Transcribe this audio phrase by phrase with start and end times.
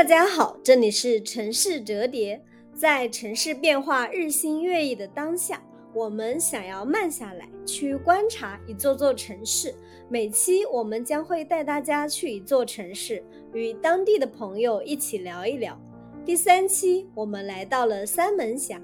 [0.00, 2.42] 大家好，这里是城市折叠。
[2.72, 5.62] 在城市变化日新月异的当下，
[5.92, 9.74] 我们想要慢下来，去观察一座座城市。
[10.08, 13.22] 每期我们将会带大家去一座城市，
[13.52, 15.78] 与当地的朋友一起聊一聊。
[16.24, 18.80] 第三期，我们来到了三门峡。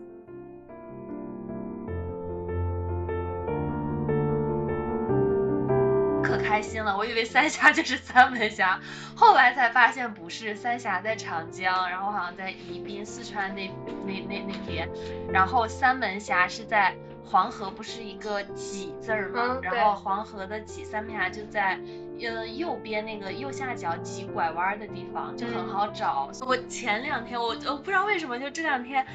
[6.57, 8.81] 开心了，我以为三峡就是 三门峡，
[9.15, 13.71] 后来才发现不是，三峡在长江，然后好像在宜宾、四川那
[14.07, 14.89] 那那那边，
[15.31, 19.59] 然后三门峡是在黄河，不是一个几字儿吗？
[19.61, 21.79] 然后黄河的几，三门峡就在。
[22.23, 26.31] 呃，右边那个右下角几拐弯的地方就很好找。
[26.47, 29.07] 我前两天我我不知道为什么，就这两天，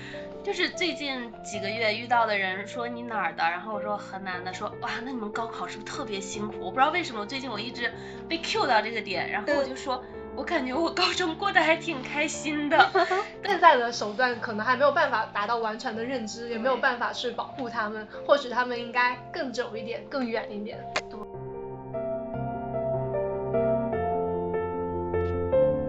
[0.43, 6.55] 就是最近几个月遇到的人说你哪儿的，然后我说河南的，说哇，那你们高考是不是特别辛苦？
[6.59, 7.91] 我不知道为什么最近我一直
[8.29, 10.03] 被 Q 到这个点，然后我就说，
[10.35, 12.91] 我感觉我高中过得还挺开心的。
[13.43, 20.77] 现在的手段可能还没有办法达到完全的认知，也没有办法去保护他们，或许他们应该更久一点，更远一点。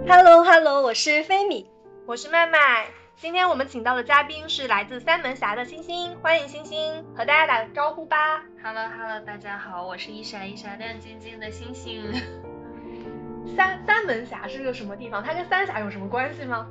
[0.08, 1.70] Hello，Hello，我是飞米，
[2.06, 2.86] 我是麦麦。
[3.16, 8.42] 今天我们请到的嘉宾是来自三门峡的星星，欢迎星星，和大家打个招呼吧。
[8.62, 12.12] Hello，Hello，大家好，我是一闪一闪亮晶晶的星星。
[13.56, 15.22] 三三门峡是个什么地方？
[15.22, 16.66] 它跟三峡有什么关系吗？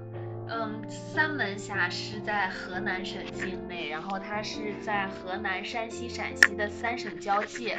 [0.53, 7.77] 嗯，三门峡是在河南省境内，然后它是在河南、山西、陕西的三省交界。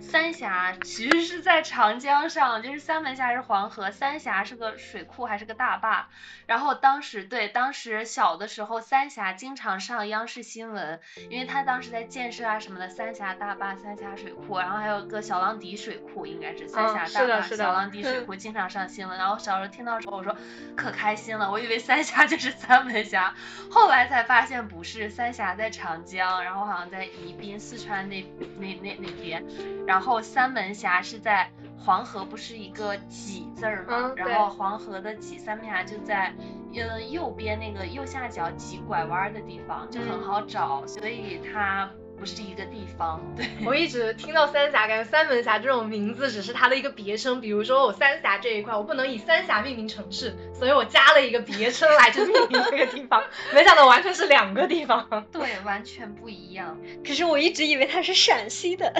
[0.00, 6.08] 三峡其实是在长江上，就是三门峡是黄河，三峡是个水库还是个大坝。
[6.46, 19.18] 然后当时对，当时小的时候三峡经常上央视新闻，因为它当时在建设啊什么的，三峡大坝、三峡水库，然后还有个小浪底水库，应该是三峡大坝、小浪底水 库经常上新闻。
[19.18, 20.34] 然后小时候听到时候，我说
[20.76, 23.34] 可开心了，我以为三峡 就是三门峡，
[23.70, 28.24] 后来才发现不是，三峡在长江，然后好像在宜宾、四川那
[28.58, 29.44] 那那那边。
[29.86, 34.12] 然后三门峡是在黄河，不是一个几字儿吗？
[34.16, 36.32] 然后黄河的几，三门峡就在
[36.74, 41.90] 呃右边那个右下角几拐弯的地方，就很好找，所以它。
[42.18, 47.40] 不是一个地方， 对我一直听到三峡，感觉三门峡这种名字只是它的一个别称。
[47.40, 53.22] 比如说我三峡这一块，我不能以三峡命名城市，所以我加了一个别称来就 命名这个地方。
[53.54, 56.78] 没想到完全是两个地方，对，完全不一样。
[57.06, 58.92] 可是我一直以为它是陕西的，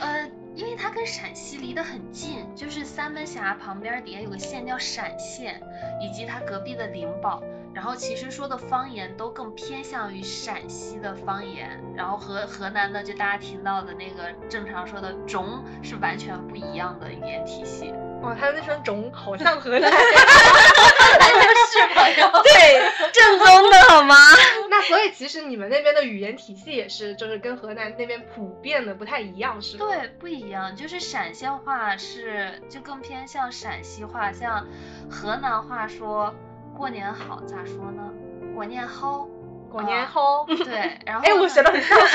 [0.00, 5.60] 呃，因为它跟陕西离得很近，就是三门峡旁边底下有个县叫陕县，
[6.00, 7.42] 以及它隔壁的灵宝。
[7.80, 17.94] 然后其实说的方言都更偏向于陕西的方言，然后和河南的就大家听到的那个正常说的种是完全不一样的语言体系。
[18.20, 19.96] 哇，他那声种好像河南，是
[21.94, 22.82] 朋友，对，
[23.14, 24.14] 正宗的好吗？
[24.68, 29.86] 那所以其实你们那边的语言体系也是，就是跟河南那边普遍的不太一样，是吗？
[29.88, 34.66] 对，不一样，就是陕西话是就更偏向陕西话，像
[35.10, 36.34] 河南话说。
[36.76, 38.02] 过年好咋说呢？
[38.54, 39.26] 过年好，
[39.70, 40.44] 过年好。
[40.46, 41.98] 对，然 后哎，我学的很像。
[41.98, 42.06] 对，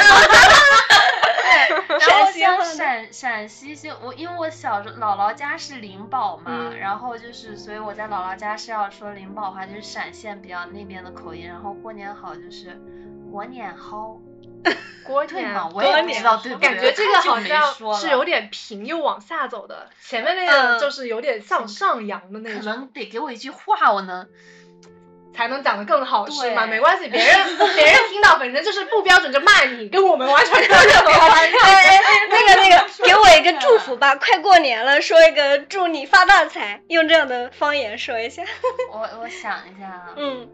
[2.00, 11.48] 然后像陕陕西就我，因为我小时候姥姥家是灵宝嘛，然后就是所以我在姥姥家是要说灵宝话，就是陕县比较那边的口音。
[11.48, 12.80] 然后过年好就是
[13.32, 14.18] 过年好。
[15.06, 22.60] 过年嘛，我也不知道，对感觉这个好像是有点平又往下走的，前面那个就是有点向上扬的那种。
[22.60, 24.28] 可能得给我一句话，我能
[25.36, 26.66] 才能讲得更好，是吗？
[26.66, 27.36] 没关系，别人
[27.76, 31.56] 别人听到，反正就是不标准就骂你，跟我们完全没有任何关系。
[32.30, 38.44] 那个那个， 给我一个祝福吧，快过年了，说一个祝你发大财，用这样的方言说一下。
[38.92, 40.16] 我我想一下啊。
[40.18, 40.50] 嗯。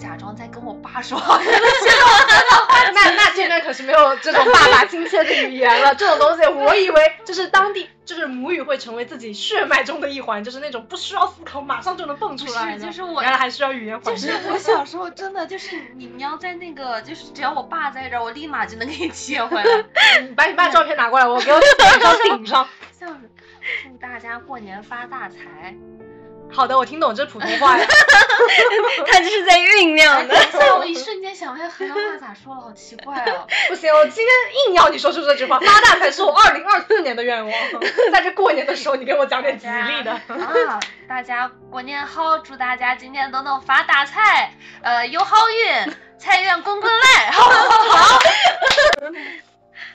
[0.00, 1.20] 假装在跟我爸说，
[2.94, 5.94] 那那现在可是没有这种爸爸亲切的语言了。
[5.94, 12.86] 这种东西，我以为就是当地，就是母语会成为自己血脉中的一环，就是那种不需要思考，马上就能蹦出来的。
[12.86, 14.30] 就是我原来还需要语言环境。
[14.30, 19.84] 就是我小时候真的就是你你要在那个就是只要我爸在这儿，我立马就能给你切回来。
[20.26, 22.66] 你把你爸照片拿过来，我给我顶上顶 上。
[22.98, 23.20] 像
[23.82, 25.74] 祝大家过年发大财。
[26.52, 27.84] 好的，我听懂这普通话了。
[29.06, 30.34] 他这是在酝酿的。
[30.78, 32.60] 我一瞬间想，哎河南话咋说了？
[32.60, 33.46] 好奇怪哦。
[33.68, 34.26] 不行，我今天
[34.66, 37.52] 硬要你说出这句话，发大财是我二零二四年的愿望。
[38.12, 40.12] 在这过年的时候，你给我讲点吉利的。
[40.12, 44.52] 啊，大家过年好，祝大家今年都能发大财，
[44.82, 47.30] 呃，有好运，财源滚滚来。
[47.30, 48.20] 好好好。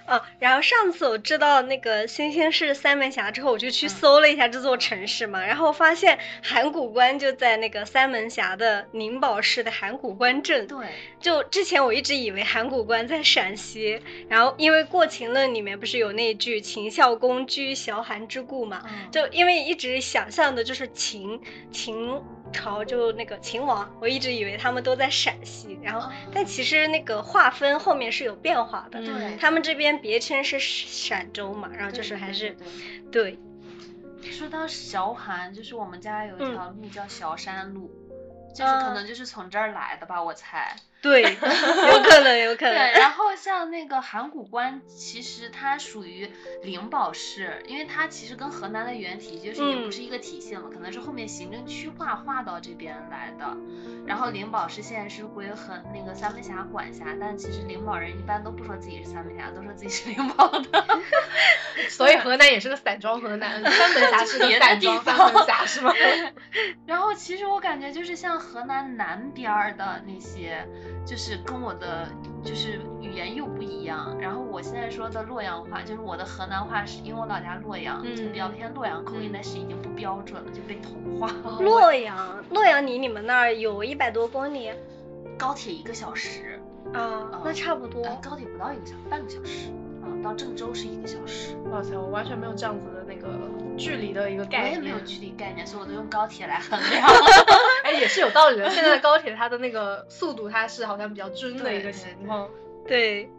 [0.06, 10.68] 啊，然后上次我知道那个星星是三门峡之后，我就去嗯搜了一下这座城市嘛，然后发现函谷关就在那个三门峡的宁宝市的函谷关镇。
[10.68, 10.88] 对，
[11.20, 14.00] 就之前我一直以为函谷关在陕西，
[14.30, 21.42] 然后因为《过秦论》里面不是有那句“秦孝公居崤函之故”嘛，嗯就因为一直想象的就是秦
[21.72, 22.22] 秦
[22.54, 32.56] 朝就那个秦王，我一直以为他们都在陕西，然后哦但其实那个划分后面是有变化的，嗯对他们这边别称是陕州嘛，然后就是还是
[33.12, 33.38] 对
[34.22, 37.92] 说到韶涵，就是我们家有一条路叫韶山路，
[38.56, 40.76] 就是可啊能就是从这儿来的吧，我猜。
[41.06, 46.28] 对， 有可能有可能对，然后像那个函谷关，其实它属于
[46.64, 53.56] 灵宝市，因为它其实跟河南的原体就是已经不嗯是一个体系了，可能是后面行政区划划到这边来的。
[54.08, 60.86] 然后灵宝市现在是归河那个三门峡管辖，但其实灵宝人一般都不说自己是三门峡，都说自己是灵宝的。
[61.90, 65.94] 所以河南也是个散装河南，三门峡是个散装三门峡是吗？
[66.88, 70.66] 然后其实我感觉就是像河南南边儿的那些，
[71.06, 72.08] 就是跟我的
[72.44, 74.18] 就是语言又不一样。
[74.20, 81.60] 然后我现在说的洛阳话，就是我的河南话是因为我老家洛阳，就比较嗯偏洛阳口音，但是已经不标准了，就被同化了。
[81.64, 84.72] 洛阳，洛阳离你们那儿有一百多公里
[85.38, 86.60] 高铁一个小时，
[86.94, 89.70] 啊，那差不多呃，高铁不到一个小时，半个小时。
[90.26, 91.56] 嗯，到郑州是一个小时。
[91.72, 93.40] 哇塞，我完全没有这样子的那个
[93.78, 94.72] 距离的一个概念。
[94.72, 97.08] 我也没有距离概念，所以我都用高铁来衡量。
[97.86, 98.68] 哎，也是有道理的。
[98.72, 102.50] 现在的高铁它的那个速度，它是好像比较均的一个情况。
[102.88, 103.30] 对，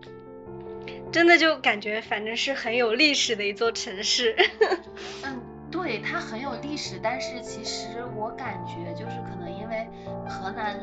[1.10, 4.36] 真的就感觉反正是很有历史的一座城市。
[5.24, 5.40] 嗯，
[5.70, 9.88] 对，它很有历史，但是其实我感觉就是可能因为
[10.28, 10.78] 河南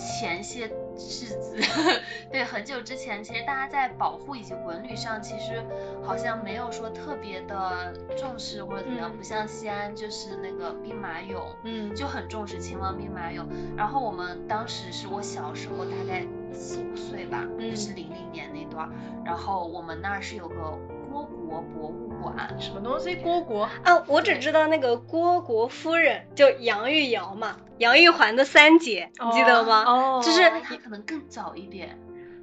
[0.00, 1.56] 前些日子，
[2.32, 5.62] 对，很久之前，其实大家在保护以及文旅上，其实
[6.02, 9.16] 好像没有说特别的重视或者怎么样，嗯。
[9.16, 11.42] 不像西安就是那个兵马俑。
[11.64, 11.94] 嗯。
[11.94, 13.44] 就很重视秦王兵马俑，
[13.76, 17.76] 然后我们当时是我小时候大概四五岁吧，嗯。
[17.76, 18.88] 是零零年那段，
[19.24, 20.78] 然后我们那儿是有个
[21.10, 23.16] 郭国博物馆，什么东西？
[23.16, 23.64] 郭国？
[23.82, 29.84] 啊，我只知道那个郭国夫人，就杨玉瑶嘛，杨玉环的三姐，你记得吗？
[29.84, 31.98] 哦，就是她可能更早一点。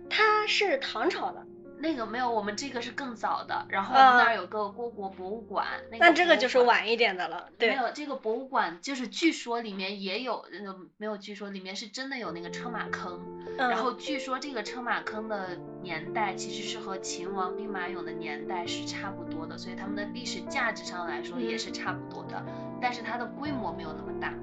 [0.09, 1.45] 她是唐朝的，
[1.79, 3.65] 那个没有，我们这个是更早的。
[3.69, 7.49] 然后啊我们那儿有个郭国博物馆，那个那这个就是晚一点的了。
[7.57, 13.21] 对没，有这个博物馆，就是据说里面也有，呃，没有据说里面是真的有那个车马坑。
[13.57, 22.43] 嗯、然后据说这个车马坑的年代其实是和秦王兵马俑的年代是差不多的，所以他们的历史价值上来说也嗯是差不多的，
[22.81, 24.33] 但是它的规模没有那么大，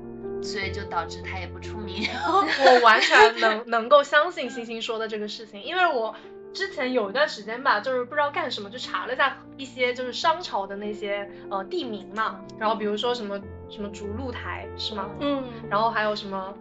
[0.43, 2.09] 所以就导致它也不出名。
[2.27, 6.15] 我完全能 能够相信星星说的这个事情，因为我
[6.55, 15.11] 之前有一段时间吧，就是不知道干什么，就查了一下一些就是商朝的那些呃地名嘛，然后比如说什么什么逐鹿台是吗？
[15.21, 16.55] 嗯，然后还有什么？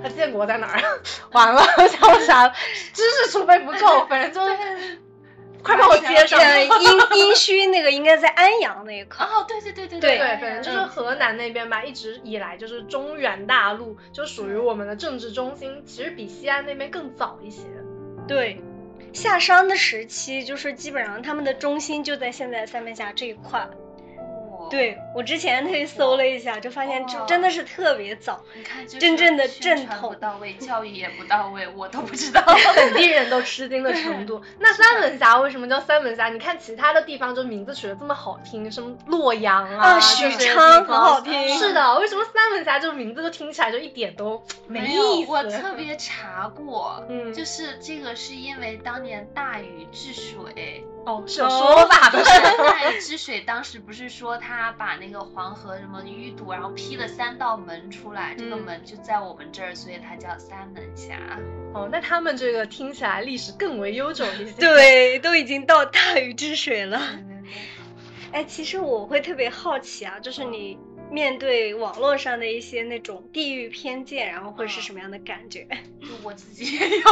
[0.00, 0.80] 他建国在哪儿？
[1.32, 2.54] 完了，我想不起来了，
[2.92, 4.98] 知识储备不够，反正就是
[5.60, 6.38] 快帮我接上。
[6.38, 9.26] 呃， 殷殷墟那个应该在安阳那一块。
[9.26, 17.62] 哦，对对对对对对，反正就是嗯河南那边吧，一直以来就是中原大陆，就属于我们的政治中心，其实比西安那边更早一些。
[18.28, 18.62] 对，
[19.12, 23.68] 夏商的时期就是基本上他们的中心就在现在三门峡这一块。
[24.58, 28.40] 哦对我之前特意搜了一下，就发现就真的是特别早。
[28.54, 32.42] 你看，就真正的宣正统不到位， 教育也不到位，我都不知道。
[32.74, 34.42] 本地人都吃惊的程度。
[34.58, 36.28] 那三门峡为什么叫三门峡？
[36.28, 45.30] 你看其他的地方就名字取得这么好听，什么洛阳啊，啊许昌很好听是的，为什么三门峡这个名字就听起来就一点都没，意思？
[45.30, 54.47] 我特别查过，嗯就是这个是因为当年大禹治水，哦是有说法的， 是大禹治水当时不是说他
[54.78, 61.16] 把那个黄河什么淤堵，然后劈了三道门出来，这个嗯门就在我们这儿，所以它叫三门峡。
[61.74, 67.00] 哦，那他们这个听起来历史更为悠久一些。，对，都已经到大禹治水了。
[68.32, 70.78] 哎，其实我会特别好奇啊，就是你
[71.10, 75.66] 面对网络上的一些那种地域偏见，然后会是什么样的感觉？
[76.00, 77.04] 就我自己也有，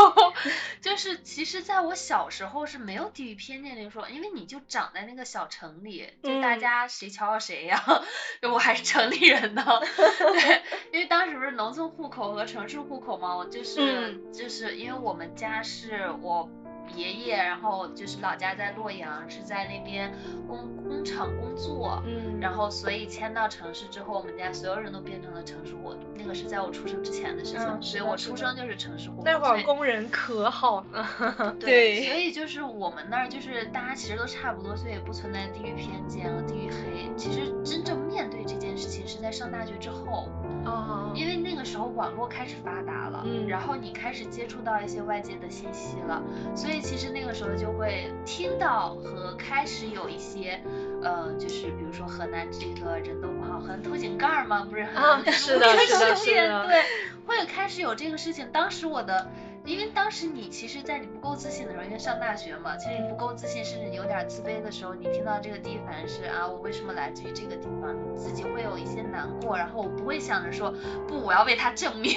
[0.81, 6.61] 就是其实在我小时候是没有地域偏见的说，因为你就长在那个小城里，就大嗯。
[6.61, 7.83] 家谁瞧瞧谁呀、
[8.41, 10.63] 就我还是城里人呢， 对，
[10.93, 14.33] 因为当时不是农村户口和城市户口嘛，我就是、嗯。
[14.33, 16.49] 就是因为我们家是我
[16.95, 20.13] 爷爷，然后就是老家在洛阳，是在那边
[20.47, 25.95] 工工厂工作，嗯，然后所以迁到城市之后，我们家所有人都变成了城市户。
[26.15, 29.23] 那个是在我出生之前的事情，嗯所以我出生就是城市户。
[29.25, 31.57] 那会儿工人可好呢。
[31.61, 37.11] 对所以就是我们那儿就是大家其实都差不多，所以也不存在地域偏见和地域黑。
[37.17, 40.27] 其实真正面对这件事情是在上大学之后，
[40.65, 46.23] 哦因为那个时候网络开始发达了，嗯然后你开始接触到一些外界的信息了，
[46.55, 50.59] 所以其实那个时候就会听到和开始有一些，
[51.03, 55.67] 呃，就是比如说河南这个人都不好，河南偷井盖儿嘛，不是很啊是的
[56.17, 56.83] 是的对，
[57.27, 58.49] 会开始有这个事情。
[58.51, 59.31] 当时我的。
[59.67, 67.93] 因为当时你其实，在你不够自信的时候，因为上大学嘛，其实你不够自信，甚至你有点自卑的时候，你听到这个第一反应是啊，我为什么来自于这个地方？
[67.95, 70.73] 你自己会有一些难过，然后我不会想着说
[71.09, 72.17] 不，我要为他证明，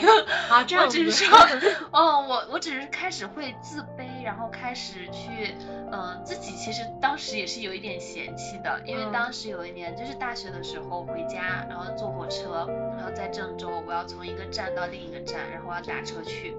[0.50, 1.38] 啊，这我样我只是说，
[1.92, 5.56] 哦，我我只是开始会自卑，然后开始去，
[5.92, 16.56] 嗯、自己其实当时也是有一点嫌弃的，因为嗯当时有一年就是大学的时候回家，然后坐火车，然后在郑州，我要从一个站到另一个站，然后我要打车去，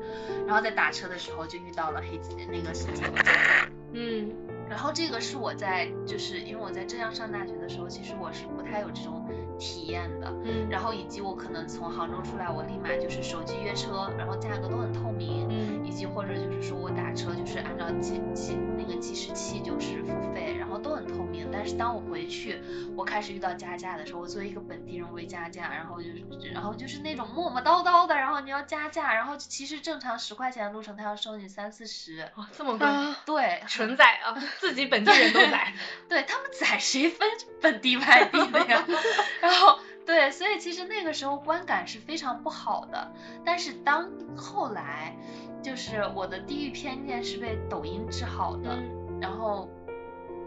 [0.47, 3.05] 然后在打车的时候就遇到了黑子那个事情。
[3.93, 4.31] 嗯
[4.69, 9.27] 然后这个是我在，就是因为我在浙江上大学的时候，其实我是不太有这种
[9.61, 10.27] 体验的。
[10.45, 21.20] 嗯，然后以及我可能从杭州出来，我立马就是手机约车，然后价格都很透明，嗯以及或者就是说我打车就是按照计计那个计时器就是付费，然后都很透明。
[21.53, 22.61] 但是当我回去，
[22.97, 35.73] 我开始遇到加价的时候，我作为一个本地人会加价，然后就是然后就是那种磨磨叨叨的，然后你要加价，然后其实正常十块钱的路程他要收你三四十，哦这么贵，啊，对，纯宰啊，自己本地人都宰。
[36.09, 37.29] 对他们宰谁分
[37.61, 38.85] 本地外地的呀？
[39.41, 43.13] 然后对，所以其实那个时候观感是非常不好的。
[43.45, 45.17] 但是当后来，
[45.63, 49.69] 就是我的地域偏见是被抖音治好的，嗯然后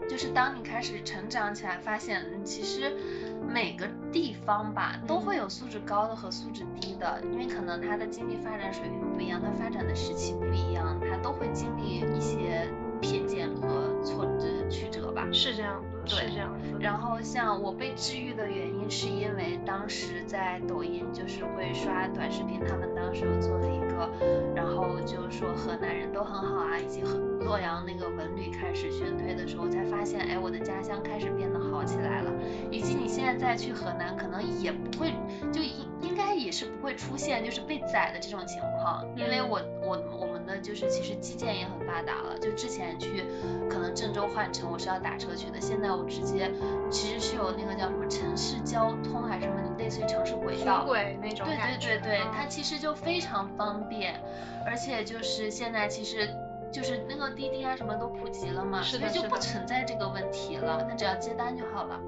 [0.08, 2.92] 就是当你开始成长起来，发现嗯其实
[3.46, 12.68] 每个地方吧都会有素质高的和素质低的，因为可能他的经济发展水平不一样，他发展的时期不一样，他都会经历一些
[13.00, 15.26] 偏见和挫折曲折吧。
[15.32, 16.76] 是这样，是这样子。
[16.80, 24.10] 然后像我被治愈的原因，是因为当时在抖音就是会刷短视频，他们当时有做了一个，
[24.54, 32.30] 然后就是说河南人都很好啊，以及河洛阳那个文旅开始宣推的时候，才发现哎，我的家乡开始变得好起来了，
[32.70, 35.14] 以及你现在再去河南，可能也不会
[35.52, 39.44] 就应应该也是不会出现就是被宰的这种情况，因为嗯。
[39.54, 43.24] 我我我们的就是其实基建也很发达了，就之前去
[43.68, 46.50] 可能郑州换乘我是要打车去的，现在我直接
[46.90, 50.86] 其实是有那个叫什么城市交通还是什么类似于城市轨道
[51.20, 52.30] 那种对感觉对对对，嗯。
[52.34, 54.20] 它其实就非常方便，
[54.66, 56.28] 而且就是现在其实
[56.72, 61.98] 就是那个滴滴啊什么都普及了嘛，所以就不存在这个问题了，那只要接单就好了。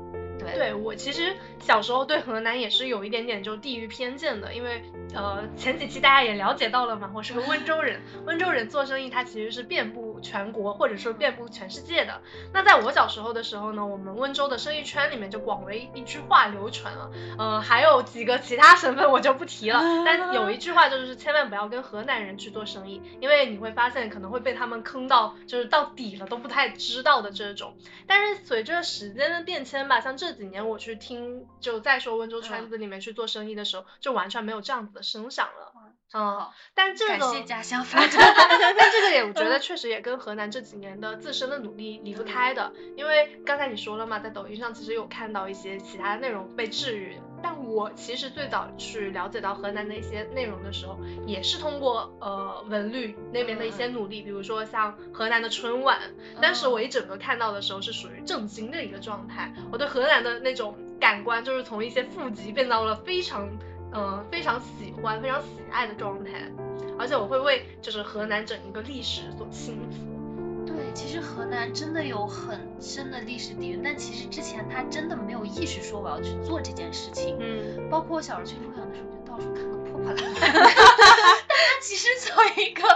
[0.46, 4.82] 对对我其实小时候对河南也是有一点点就地域偏见的，因为
[5.14, 12.20] 呃前几期大家也了解到了嘛，我是个温州人，温州人做生意它其实是遍布全国或者说遍布全世界的。
[12.52, 27.74] 那在我小时候的时候呢，我们温州的生意圈里面就广为一句话流传了，呃还有几个其他省份我就不提了， 但有一句话就是千万不要跟河南人去做生意，因为你会发现可能会被他们坑到就是到底了都不太知道的这种。
[28.06, 35.72] 但是随着时间的变迁吧，像这几年我去听就再说温州圈子里面去做生意的时候，就完全没有这样子的声响了。
[36.14, 38.10] 嗯，但这个感谢家乡 发展。
[38.78, 55.98] 但这个也我觉得确实也跟河南这几年的自身的努力离不开的，因为刚才你说了嘛，在抖音上其实有看到一些其他内容被治愈，但我其实最早去了解到河南的一些内容的时候，也是通过呃文旅那边的一些努力，比如说像河南的春晚，
[56.40, 63.48] 当时我一整个看到的时候是属于震惊的一个状态，我对河南的那种感官就是从一些负极变到了非常。
[63.92, 66.50] 嗯，非常喜欢、非常喜爱的状态，
[66.98, 70.66] 而且我会为就是河南整一个历史所倾服。
[70.66, 77.36] 对，其实河南真的有很深的历史底蕴，但其实之前他真的没有意识说我要去做这件事情。
[77.40, 80.34] 嗯，包括我小时候去洛阳的时候，就到处看个破破烂烂。
[80.36, 82.86] 但它其实作为一个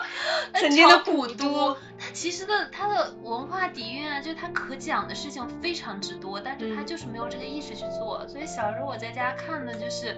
[0.52, 8.26] 呃曾经的古古都，它其实的它的文化底蕴啊，就是它可讲的事情非常之多，但是它嗯就是没有这个意识去做。
[8.28, 10.16] 所以小时候我在家看的就是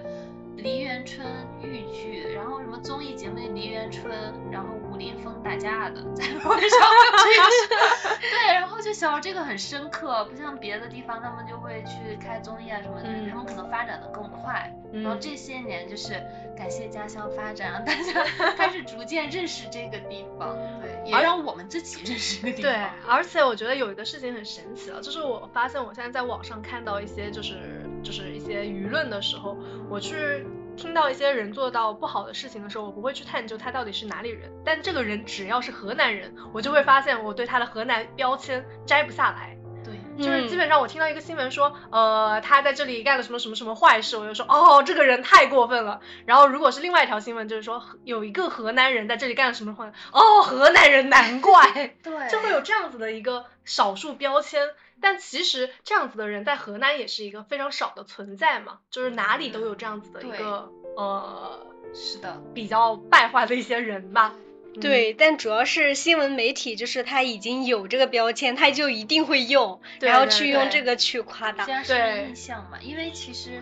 [0.57, 1.25] 梨园春
[1.61, 4.11] 豫剧，然后什么综艺节目里梨园春，
[4.51, 14.71] 然后武林风打架的， 在微博上这个对，然后就小道这个很深刻，不像别的地方，他们就会去开综艺啊什么的，嗯他们可能发展的更快。
[14.95, 16.13] 嗯然后这些年就是
[16.55, 29.57] 感谢家乡发展，让 大家开始逐渐认识这个地方，对，也让我们自己认识这个地方对方。，而且我觉得有一个事情很神奇啊，就是我发现我现在在网上看到一些就是就是一些舆论的时候，
[29.89, 30.45] 我去
[30.75, 39.57] 听到一些人做到不好的事情的时候，我不会去探究他到底是哪里人，但这个人只要是河南人，我就会发现我对他的河南标签摘不下来。
[39.85, 45.99] 对，就是基嗯本上我听到一个新闻说，呃，他在这里干了什么什么什么坏事，我就说，哦，这个人太过分了。
[46.25, 51.91] 然后如果是另外一条新闻，就是说有一个河南人在这里干了什么坏，哦，河南人难怪。
[52.01, 54.69] 对，就会有这样子的一个少数标签。
[55.03, 64.33] 但其实这样子的人在河南也是一个非常少的存在嘛，就是哪里都有这样子的一个呃是的，比较败坏的一些人吧。
[64.75, 71.73] 嗯，对，但主要是新闻媒体，就是他已经有这个标签，他就一定会用，然后去用这个去夸大虽。
[71.73, 73.61] 然是对印象嘛，因为其实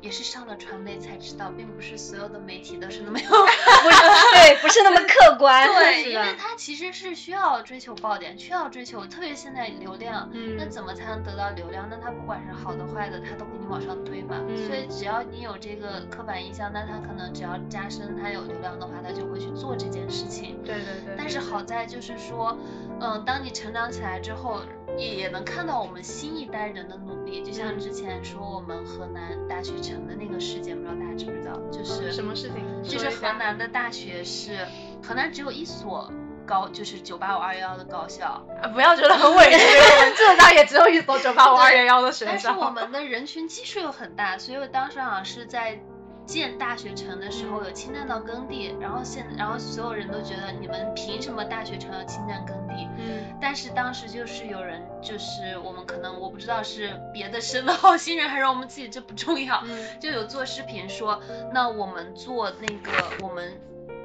[0.00, 4.00] 也是上了传媒才知道，并不是所有的媒体都是那么 有不是，
[4.32, 5.68] 对，不是那么客观。
[5.74, 11.88] 对，因为它其实是需要追求爆点，需要追求，特别现在流量，嗯那怎么才能得到流量？
[11.90, 14.36] 那它不管是好的坏的，它都给你往上推嘛。
[14.48, 20.58] 嗯所以只要你有这个刻板印象，那它可能只要加深它有流量的话，它就会去做这件事情。
[20.64, 21.14] 对对对。
[21.16, 22.56] 但是好在就是说，
[23.00, 24.62] 嗯，当你成长起来之后，
[24.98, 27.42] 也也能看到我们新一代人的努力。
[27.42, 31.54] 就像嗯之前说我们河南大学城的那个事件，不知道大家知不知道？
[31.70, 32.82] 就是什么事情？
[32.82, 34.66] 就是河南的大学是
[35.02, 36.10] 河南只有一所
[36.46, 42.48] 高，就是九八五二幺幺的高校，啊不要觉得很委屈，我们浙大也只有一所 九八五二幺幺的学校但是。
[42.48, 45.78] 我们的人群基数又很大，所以我当时好像是在
[46.24, 52.88] 建大学城的时候有侵占到耕地，然后现然后所有人都觉得你们凭什么大学城要侵占耕地？
[52.98, 61.20] 嗯但是当时就是有人，就是我们可能我不知道是别的省的好心人还是我们自己，这不重要，嗯就有做视频说，
[61.52, 62.92] 那我们做那个
[63.22, 63.60] 我们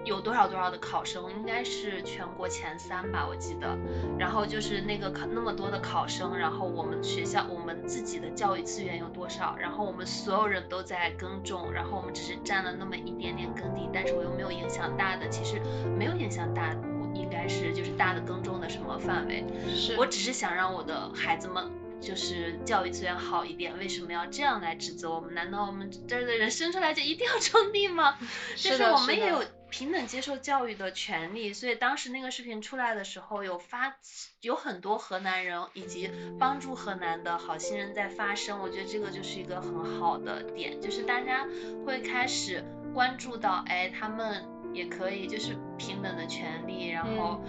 [0.05, 3.77] 有多少多少的考生，应该是全国前三吧，我记得。
[4.19, 15.59] 然后就是那个考那么多的考生，然后我们学校我们自己的教育资源有多少，然后我们所有人都在耕种，然后我们只是占了那么一点点耕地，但是我又没有影响大的，其实
[15.97, 19.43] 没有影响大，我应该是就是大的耕种的什么范围。
[19.75, 25.33] 是我只是想让我的孩子们就是教育资源好一点，为什么要这样来指责我们？
[25.33, 28.17] 难道我们这儿的人生出来就一定要种地吗？
[28.55, 33.95] 就是我们也有平等接受教育的权利，所以当时那个视频出来的时候，有发
[34.41, 41.47] 有很多河南人以及帮助河南的好心人在发声，我觉得这个就是一个很好的点，就是大家
[41.85, 47.41] 会开始关注到，哎，他们也可以就是平等的权利，然后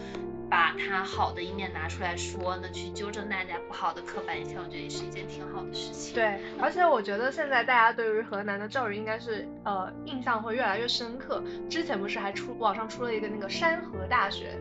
[0.51, 6.15] 把他好的一面拿出来说，呢去纠正大家不好的刻板印象，我觉得也是一件挺好的事情。
[6.15, 11.43] 对，而且我觉得现在大家对于河南的教育应该是呃印象会越来越深刻。
[11.69, 14.57] 之前不是还出网上出了一个那个山河大学，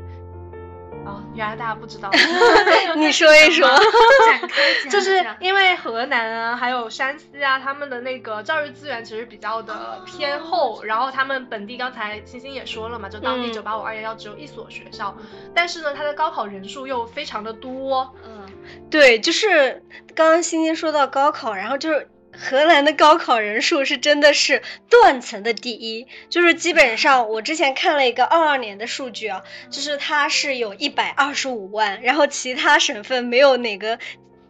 [1.06, 2.10] 哦，原来大家不知道。
[2.96, 3.68] 你说一说。
[4.26, 13.54] 展开讲就是因为河南啊，还有山西啊，他们的那个教育资源其实比较的偏后，然后他们本地刚才星星也说了嘛，就当地嗯。
[13.54, 15.16] 九八五二幺幺只有一所学校，
[15.54, 18.46] 但是呢，它的高考人数又非常的多，嗯，
[18.90, 19.84] 对，就是
[20.16, 34.00] 刚刚欣欣说到高考，然后就是荷兰的高考人数是真的是断层的第一，就是基本上我之前看了一个二二年的数据啊，就是它是有一百二十五万，然后其他省份没有哪个。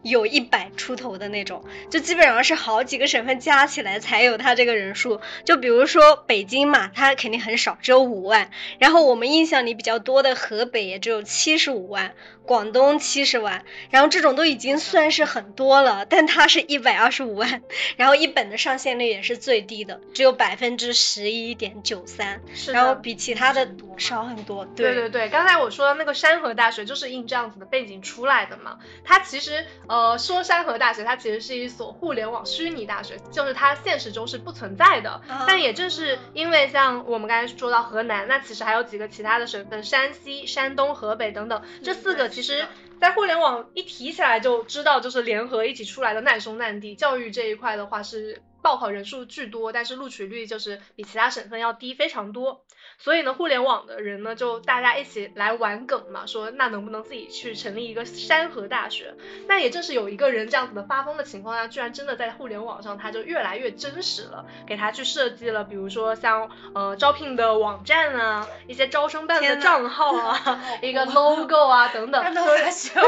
[0.04, 5.22] 有一百出头的那种，就基本上是好几个省份加起来才有它这个人数。
[5.46, 8.50] 就比如说北京嘛，它肯定很少，只有五万。
[8.78, 12.12] 然后我们印象里比较多的河北也只有七十五万，
[12.46, 17.62] 广东七十万，然后这种都已经算是很多了，但它是一百二十五万，
[17.96, 22.94] 然后一本的上线率也是最低的，只有百分之十一点九三，是然后。
[23.04, 24.64] 比其他的少很多。
[24.76, 28.78] 对对对，刚才我说的那个山河大学就是因这样子的背景出来的嘛。
[29.04, 35.10] 它其实呃说山河大学，它其实是一所互联网虚拟大学，就是它现实中是不存在的。
[35.28, 42.66] 啊但也正是因为像我们刚才说到河南，那其实还有几个其他的省份，山西、山东、河北等等，这四个其实。
[43.00, 46.94] 在互联网一提起来就知道，就是联合一起出来的难兄难弟。
[46.94, 52.64] 教育这一块的话是报考人数巨多，但是录取率就是比其他省份要低非常多。
[52.98, 59.14] 所以呢，互联网的人呢，就大家一起来玩梗嘛，说那能不能自己去成立一个山河大学？
[59.46, 73.00] 那也正是有一个人这样子的发疯的情况下，居然真的在互联网上，他就越来越真实了，给他去设计了，比如说像呃招聘的网站啊，一些招生办的账号啊，一个 logo 啊等等，让他所以发笑。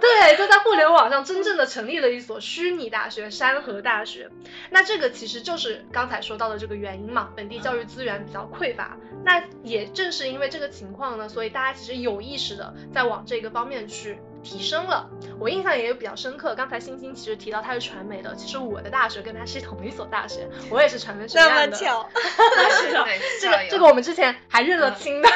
[0.00, 4.30] 对，就在互联网上真正的成立了一所虚拟大学——山河大学。
[4.70, 8.91] 那这个其实就是刚才说到的这个原因嘛，本地教育资源比较匮乏。
[9.24, 14.18] 那也正是因为这个情况呢，所以大家其实有意识的在往这个方面去。
[14.44, 16.52] 提升了，我印象也有比较深刻。
[16.56, 21.54] 刚才星星其实提到他是传媒的，其实我的大学跟他是同 一所大学，我也是传媒学院的。
[21.54, 22.08] 那么巧，
[23.40, 25.28] 这个这个我们之前还认了亲的。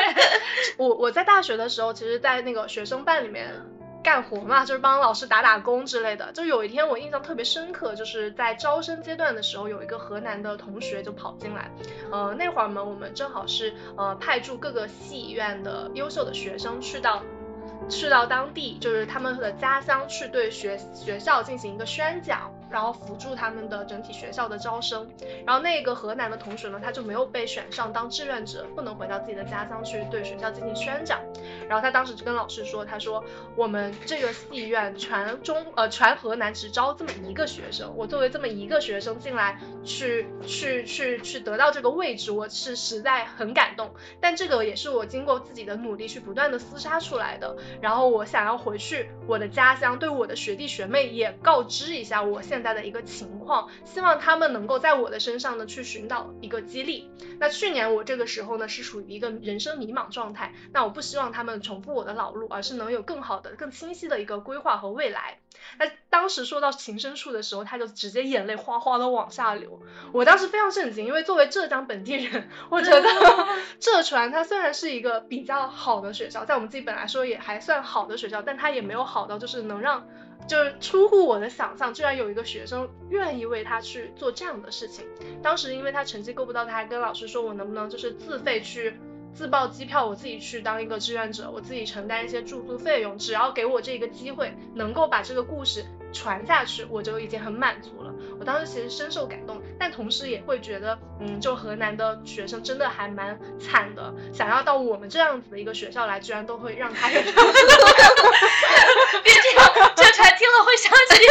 [0.78, 3.52] 我我在大学的时候，其实，在那个学生办里面
[4.02, 6.32] 干活嘛，就是帮老师打打工之类的。
[6.32, 11.70] 就有一天我印象特别深刻，就是在招生阶段的时候，有一个河南的同学就跑进来，
[12.10, 17.22] 呃，那会儿呢，我们正好是呃派驻各个系院的优秀的学生去到。
[17.88, 22.52] 去到当地，就是他们的家乡，去对学学校进行一个宣讲。
[22.72, 25.06] 然后辅助他们的整体学校的招生，
[25.44, 31.20] 然后那个河南的同学呢，他就没有被选上当志愿者，不能回到自己的家乡去对学校进行宣讲。
[31.68, 33.22] 然后他当时就跟老师说，他说
[33.56, 43.90] 我们这个系院全中呃全河南只招这么一个学生，我作为这么一个学生进来去去去去得到这个位置，我是实在很感动。
[44.18, 47.54] 但这个也是我经过自己的努力去不断的厮杀出来的。
[47.82, 52.61] 然后我想要回去我的家乡，对我的学弟学妹也告知一下我现。
[52.62, 57.10] 在的一个情况，希望他们能够在我的身上呢去寻找一个激励。
[57.38, 65.38] 那去年我这个时候呢是处于一个人生迷茫状态，那我不希望他们重复我的老路，而是能有更好的、更清晰的一个规划和未来。
[65.78, 69.80] 那当时说到情深处的时候，他就直接眼泪哗哗的往下流。
[70.12, 73.08] 我当时非常震惊，因为作为浙江本地人，我觉得
[73.78, 80.06] 浙传它虽然是一个比较好的学校，在我们自己本来说也还算好的学校，但它也没有好到就是能让。
[80.48, 85.06] 就是出乎我的想象，居然有一个学生愿意为他去做这样的事情。
[85.42, 88.94] 当时因为他成绩够不到，他还跟老师说，我能不能就是自费去
[89.32, 98.12] 自报机票，我自己去当一个志愿者，我自己承担一些住宿费用，只要给我这个机会，能够把这个故事传下去，我就已经很满足了。
[98.38, 107.08] 我当时其实深受感动，但同时也会觉得，嗯，就河南的学生真的还蛮惨的，想要到我们这样子的一个学校来，居然都会让他。
[107.10, 107.18] 别
[109.42, 111.18] 这样，这传听了会伤心。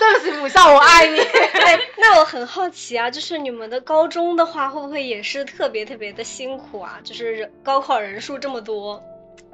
[0.00, 1.20] 对不起，母校，我爱你。
[1.96, 6.98] 那我很好奇啊，就是你们的高中的话，会不会也是特别特别的辛苦啊？
[7.04, 9.00] 就是人高考人数这么多。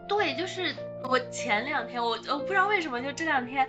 [0.08, 3.68] 对，就是我前两天，我我不知道为什么，就这两天。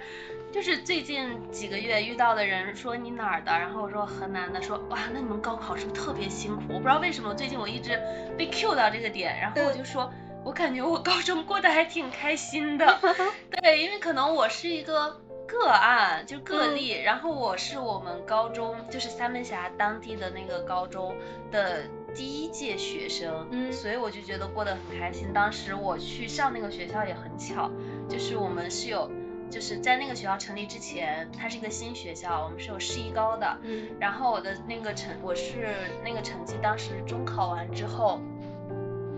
[0.52, 6.62] 就是最近几个月遇到的人说你哪儿的，然后我说河南的，说哇那你们高考是不是特别辛苦？
[6.70, 7.98] 我不知道为什么最近我一直
[8.38, 10.12] 被 Q 到这个点，然后我就说，
[10.44, 13.00] 我感觉我高中过得还挺开心的，
[13.62, 21.16] 对，因为可能我是一个个案，就个例，然后我是我们高中就是三门峡当地的那个高中
[21.50, 21.84] 的
[22.14, 25.32] 第一届学生，嗯，所以我就觉得过得很开心。
[25.32, 27.72] 当时我去上那个学校也很巧，
[28.10, 29.10] 就是我们是有。
[29.52, 33.60] 就是在那个学校成立之前，它是一个新学校，我们是有市一高的。
[33.62, 33.90] 嗯。
[34.00, 38.22] 然后我的那个成，我是那个成绩，当时中考完之后，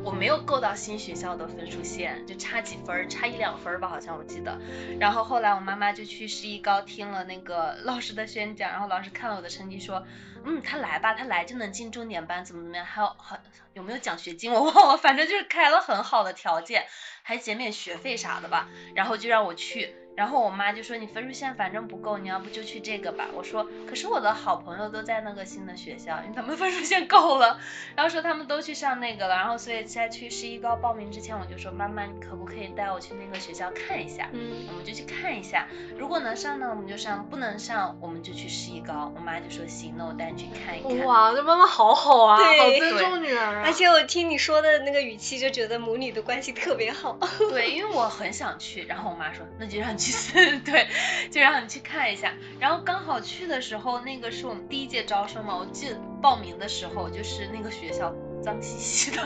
[0.03, 4.59] 我没有够到新学校的分数线，就差几分，差一两分吧，好像我记得。
[4.99, 10.05] 然后后来我妈妈就去市一高听了那个老师的宣讲，然后老师看了我的成绩说，
[10.43, 13.39] 嗯，他来吧，他来就能进重点班，怎么怎么样，还有还
[13.75, 16.85] 有没有奖学金 我忘了，反正就是开了很好的条件，
[17.21, 19.95] 还减免学费啥的吧，然后就让我去。
[20.15, 23.29] 然后我妈就说你分数线反正不够，你要不就去这个吧。
[23.33, 27.59] 我说可是我的好朋友都在那个新的学校，因为他们分数线够了。
[27.95, 34.29] 然后说他们都去上那个了，然后所以在去十一高报名之前，我就说妈妈你可不可以带我去那个学校看一下？
[34.33, 39.11] 嗯，我们就去看一下，如果能上呢我们就上，不能上我们就去十一高。
[39.15, 41.05] 我妈就说行，那我带你去看一看。
[41.07, 43.63] 哇，这妈妈好好啊，好尊重女儿啊。
[43.65, 47.17] 而且我听你说的那个语气，就觉得母女的关系特别好。
[47.49, 50.59] 对，因为我很想去，然后我妈说那就让你。
[50.59, 50.87] 对，
[51.29, 52.33] 就让你去看一下。
[52.59, 55.55] 然后刚好去的时候，那个是我们第一届招生嘛。
[55.55, 59.21] 我记得报名的时候，就是那个学校脏兮兮的，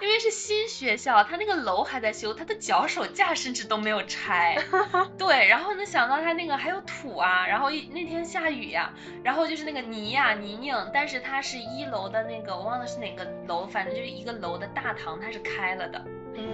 [0.00, 4.56] 因为是新学校，它那个楼还在修，它的脚手架甚至都没有拆。
[5.18, 10.90] 对，然后能，想到它那个还有土啊，然后一那天下雨呀，然后就是那个泥呀泥泞。
[10.92, 16.04] 但是它是一楼的那个，我忘了是哪个楼，反正就是一个楼的大堂，它是开了的。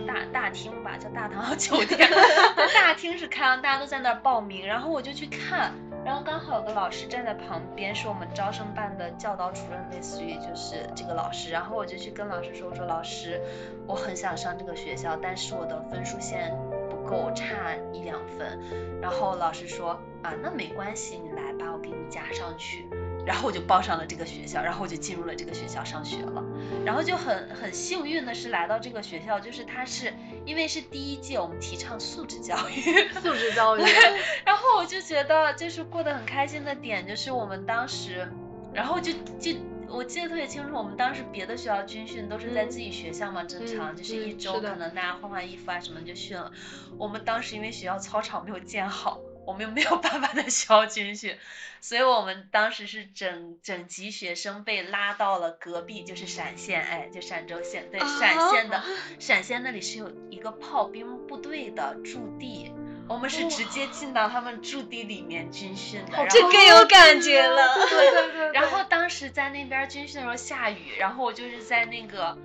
[0.06, 2.08] 大大厅吧，叫大堂酒店。
[2.74, 5.72] 大厅是开了，大家都在那儿报名，然后我就去看，
[6.04, 11.50] 然后刚好有个老师站在旁边，是我们招生办的教导主任，类似于就是这个老师。
[11.50, 13.40] 然后我就去跟老师说，我说老师，
[13.86, 16.52] 我很想上这个学校，但是我的分数线
[16.90, 18.58] 不够，差一两分。
[19.00, 22.86] 然后老师说啊，那没关系，你来吧，我给你加上去。
[23.26, 26.44] 然后我就报上了这个学校，然后我就进入了这个学校上学了，
[26.84, 30.12] 然后就很很幸运的是来到这个学校，就是它是
[30.44, 33.82] 因为是第一届我们提倡素质教育，素质教育，
[34.44, 38.28] 然后我就觉得就是过得很开心的点就是我们当时，
[38.72, 39.52] 然后就就。
[39.86, 46.50] 我记得特别清楚，我们当时别的学校军训都是在自己学校嘛，正常就是一周可能大家换换衣服啊什么就训了。
[46.98, 51.36] 我们当时因为学校操场没有建好，我们又没有 办法在学校军训，
[51.80, 58.82] 所以我们当时是整整级学生被拉到了隔壁，就是陕县，哎，就陕州县，对，陕县的
[59.18, 62.72] 陕县那里是有一个炮兵部队的驻地。
[63.06, 67.74] 我们是直接进到他们驻地里面军训的，这更有感觉了。
[67.86, 68.52] 对对对。
[68.54, 72.38] 然后当时在那边军训的时候下雨，然后我就是在那个，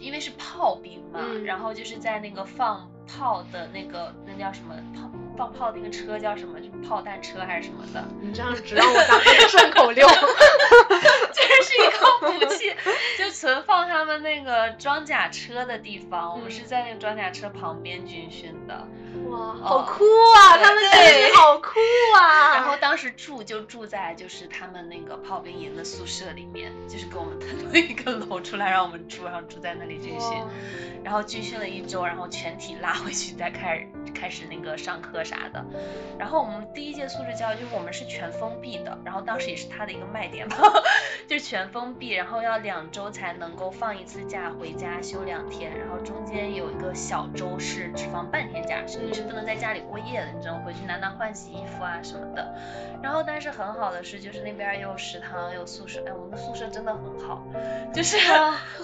[0.00, 6.58] 因为是炮兵嘛，然后就是在那个放炮的那个那叫什么炮放炮那个车叫什么？
[6.60, 8.04] 就炮弹车还是什么的？
[8.20, 10.06] 你这样只让我当顺口溜。
[11.40, 12.74] 这是一个武器，
[13.18, 16.32] 就存放他们那个装甲车的地方。
[16.32, 18.86] 我们是在那个装甲车旁边军训的。
[19.28, 20.56] 哇，好酷啊！
[20.58, 21.70] 他们对，好酷
[22.16, 22.54] 啊！
[22.54, 30.42] 然后当时住就住在就是他们那个炮兵营的宿舍里面，就是给我们腾了一个楼出来让我们住，然后住在那里军训。
[31.04, 35.64] 然后军训了一周，然后全体拉回去再开始开始那个上课啥的。
[36.18, 40.56] 然后我们第一届素质教育就是我们是全封闭的，然后当时也是他的一个卖点嘛，
[41.26, 52.54] 就是全封闭，然后要两周才能够放一次假回家休两天，然后中间有一个小周是只放半天假，是你是不能在家里过夜的，你只能回去拿拿换洗衣服啊什么的。
[53.02, 57.42] 然后但是很好的是就是那边有食堂有宿舍，哎，我们的宿舍真的很好，
[57.94, 58.16] 就是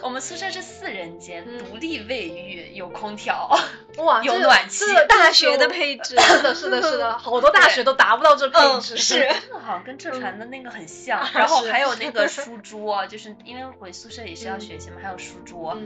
[0.02, 1.98] 我们宿舍是四人间，独立。
[2.08, 3.50] 卫浴有空调，
[3.98, 11.20] 哇，有暖气，大学的配置，是的，是的，是的， 好多大学都达不到这配置，是，真的好像跟浙传的那个很像。
[11.34, 15.76] 然后还有那个书桌，就是因为回宿舍也是要学习嘛，还有书桌，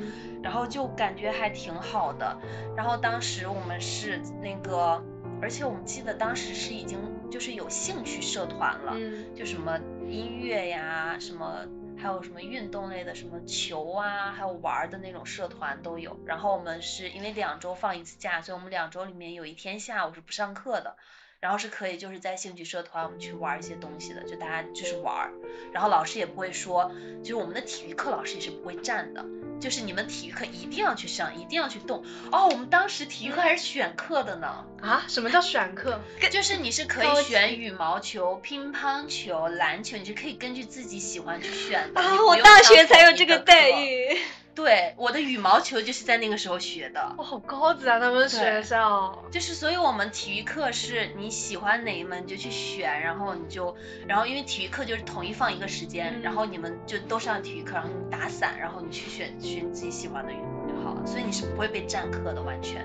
[0.43, 2.39] 然后就感觉还挺好的。
[2.77, 5.03] 然后当时我们是那个，
[5.41, 6.99] 而且我们记得当时是已经
[7.31, 8.95] 就是有兴趣社团了，
[9.35, 9.79] 就什么
[10.09, 11.67] 音乐呀，什么。
[11.95, 16.19] 还有什么运动类的，什么球啊，还有玩的那种社团都有。
[16.27, 20.97] 然后我们是因为两周放一次假，所以我们两周里面有一天下午是不上课的，
[21.43, 25.29] 然后是可以就是在兴趣社团我们去玩一些东西的，就大家就是玩。
[25.73, 29.27] 然后老师也不会说，就是我们的体育课老师也是不会站的。
[29.59, 32.47] 就是你们体育课一定要去上，一定要去动哦。
[32.47, 34.65] 我们当时体育课还是选课的呢。
[34.81, 35.05] 啊？
[35.09, 36.01] 什么叫选课？
[36.31, 42.01] 就是你是可以选羽毛球、乒乓球、篮球，你是可以根据自己喜欢去选的。
[42.01, 44.17] 啊，我大学才有这个待遇。
[44.55, 47.15] 对，我的羽毛球就是在那个时候学的。
[47.17, 47.99] 哇，好高级啊！
[47.99, 53.75] 他们学校就是，所以我们体育课是你喜欢哪一门就去选，然后你就，
[54.07, 61.07] 然后因为体育课就是统一放一个时间，然后你们就都上体育课，然后你打伞，然后你去选选自己喜欢的运动就好了。
[61.07, 62.85] 所以你是不会被占课的，完全。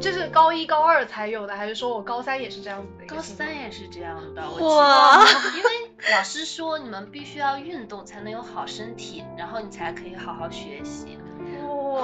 [0.00, 3.06] 这是高一高二才有的，还是说我高三也是这样子的？
[3.06, 5.24] 高三也是这样的，哇！
[5.56, 11.18] 因为老师说你们必须要运动才能有好身体，然后你才可以好好学习。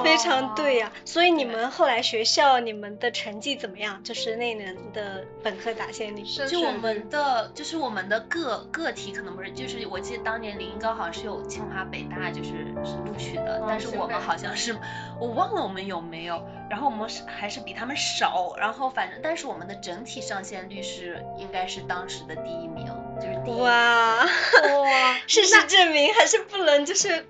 [0.03, 4.03] 非常对呀，所以你们后来学校你们的成绩怎么样？
[4.03, 12.49] 就是那年的本科答辩率，就我们的就是我们的个个体可能不是，就是我记得当年临高好像是有清华北大就是
[12.83, 14.75] 是录取的，但是我们好像是
[15.19, 22.85] 我忘了我们有没有，然后我们是还是比他们少，然后反正但是我们的整体上线率是应该是当时的第一名，
[23.17, 23.59] 就是第一。
[23.59, 24.25] 哇。
[24.25, 27.27] 哇，事实证明还是不能就是。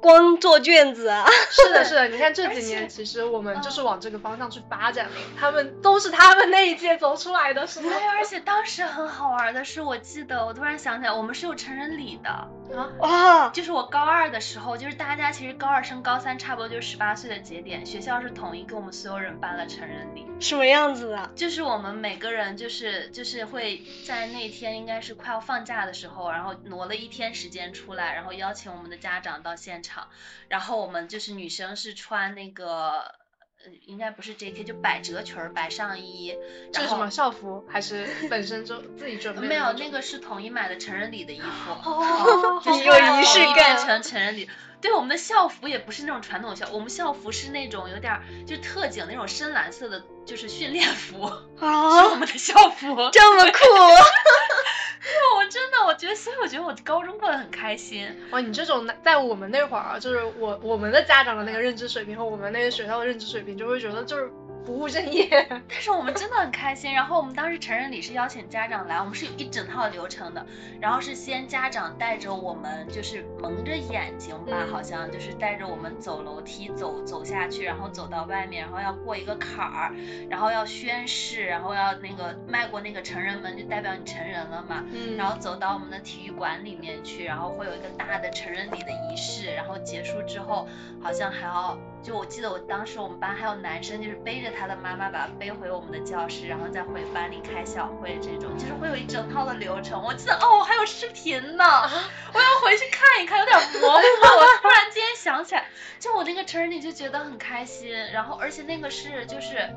[0.00, 1.26] 光做卷子啊！
[1.50, 5.12] 是的，是的，你看这几年， 其实我们就是往这个方向去发展的。
[5.38, 7.90] 他们都是他们那一届走出来的，是吗？
[7.90, 12.88] 对，而且当时很好玩的是，我记得我突然想起来，我们是有成人礼的啊！
[13.00, 20.26] 哇，就是我高二的时候，就是大家其实高二升高三差不多就是十八岁的节点，学校是统一给我们所有人办了成人礼。
[20.40, 21.30] 什么样子的？
[21.34, 30.08] 就是我们每个人就是就是会在那天应该是快要放假的时候，然后挪了一天时间出来，然后邀请我们的家长到现场。
[30.48, 33.17] 然后我们就是女生是穿那个，呃，
[33.86, 36.36] 应该不是 J.K，就百褶裙儿、白上衣。
[36.72, 39.46] 这是什么校服还是本身就自己准备？
[39.46, 41.90] 没有，那个是统一买的成人礼的衣服。
[41.90, 43.54] 哦，就是有仪式感。
[43.54, 44.48] 变成成人礼。
[44.80, 51.24] 对，我们的校服也不是那种传统校，我们校服是那种有点就特警那种深蓝色的，就是训练服。
[51.24, 52.86] 啊，是我们的校服。
[53.12, 53.58] 这么酷。
[55.36, 58.06] 我真的，我觉得，所以我觉得我高中过得很开心。
[58.30, 64.30] 哇，你这种在我们那会儿啊，就是我我们的家长的那个认知水平和我们那个学校的认知水平，就会觉得就是
[64.68, 65.26] 不务正业。
[65.66, 66.92] 但是我们真的很开心。
[66.92, 70.44] 然后我们当时成人礼是邀请家长来，我们是有一整套流程的。
[70.78, 79.94] 然后是先家长带着我们，就是蒙着眼睛吧，嗯好像就是带着我们走楼梯走走下去，然后走到外面，然后要过一个坎儿，
[80.28, 84.84] 然后要宣誓，然后要那个迈过那个成人门，就代表你成人了嘛。
[84.92, 90.68] 嗯然后走到我们的体育馆里面去，然后会有一个大的成人礼的仪式，然后结束之后，
[91.00, 100.02] 好像还要，就我记得我当时我们班还有男生就是背着他的妈妈把他背回我们的教室，然后再回班里开小会这种，就是会有一整套的流程。
[100.02, 101.64] 我记得哦，还有视频呢，
[102.32, 103.96] 我要回去看一看，有点模糊。
[103.96, 105.66] 我突然间想起来，
[105.98, 109.68] 就我那个成人礼就觉得很开心，然后而且那个是就是。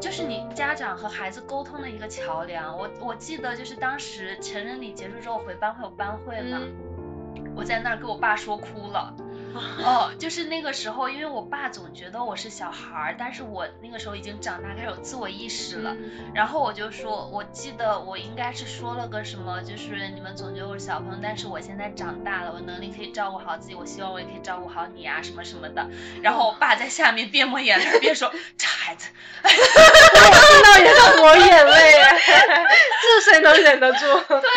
[0.00, 2.78] 就是你家长和孩子沟通的一个桥梁。
[2.78, 9.12] 我我记得就是当时成人礼结束之后回班会有班会嘛，嗯我在那儿给我爸说哭了。
[9.84, 15.96] 哦，就是那个时候，因为我爸总觉得我是小孩儿，但是我那个时候已经长大，开始有自我意识了。
[16.34, 25.88] 然后我就说，我记得我应该是说了个什么，就是你们总觉得我是小朋友，但是我现在长大了，我能力可以照顾好自己，我希望我也可以照顾好你啊，什么什么的。
[26.22, 29.08] 然后我爸在下面边抹眼泪边说， 这孩子，
[29.42, 31.92] 我听到也在抹眼泪，
[33.24, 34.06] 这谁能忍得住？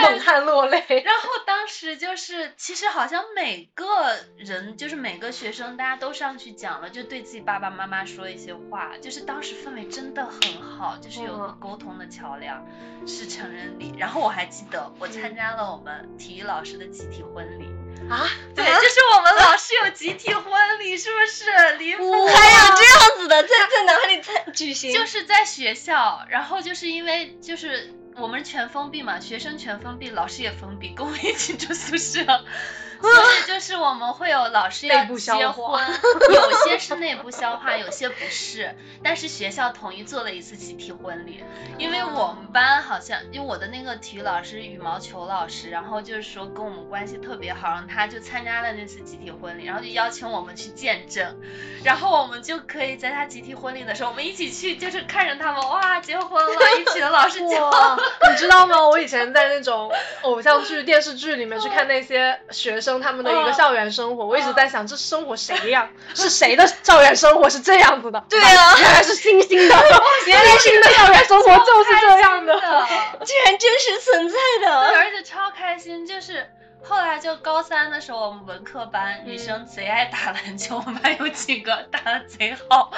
[0.04, 0.84] 猛汗落泪。
[1.06, 3.86] 然后当时就是，其实好像每个
[4.38, 12.66] 人，就是每个学生，大家都上去讲了，就对自己爸爸妈妈说一些话，就是当时氛围真的很好，就是有个嗯沟通的桥梁，
[13.08, 13.94] 是成人礼。
[13.98, 17.66] 然后我还记得我参加了我们体育老师的集体婚礼。
[18.10, 22.26] 啊，对，就是我们老师有集体婚礼，是不是离谱？
[22.28, 24.92] 还有这样子的，在在哪里参举行？
[24.92, 32.44] 就是在学校，然后就是因为就是我们全封闭嘛，学生全封闭，老师也封闭，跟我一起住宿舍，
[33.10, 35.88] 所以 就是我们会有老师要结化婚，
[36.34, 41.44] 有些是内部消化，有些不是，但是学校统一做了一次集体婚礼，
[41.78, 51.38] 因为我们班好像，因为我的那个体育老师羽毛球老师，然后就是说跟我们关系特别好，然后他就参加了那次集体婚礼，然后就邀请我们去见证，
[51.84, 57.62] 然后我们就可以在他集体婚礼的时候，我们一起去，就是看着他们哇结婚了，一起的老师讲。
[57.70, 57.98] 哇，
[58.30, 58.88] 你知道吗？
[58.88, 59.92] 我以前在那种
[60.24, 65.88] 偶像剧、电视剧里面去看那些学生他们的一个校园生活，我一直在想，这生活谁呀？
[66.16, 68.22] 是谁的校园生活是这样子的？
[68.28, 69.76] 对啊 原来是星星的，
[70.26, 72.54] 原来星星的校园生活就是这样的。
[73.26, 74.78] 居然真实存在对，的。
[74.98, 76.50] 而且超开心，就是
[76.84, 82.92] 后来就高三的时候，我们文科班女生贼爱打篮球，我们班有几个打的贼好，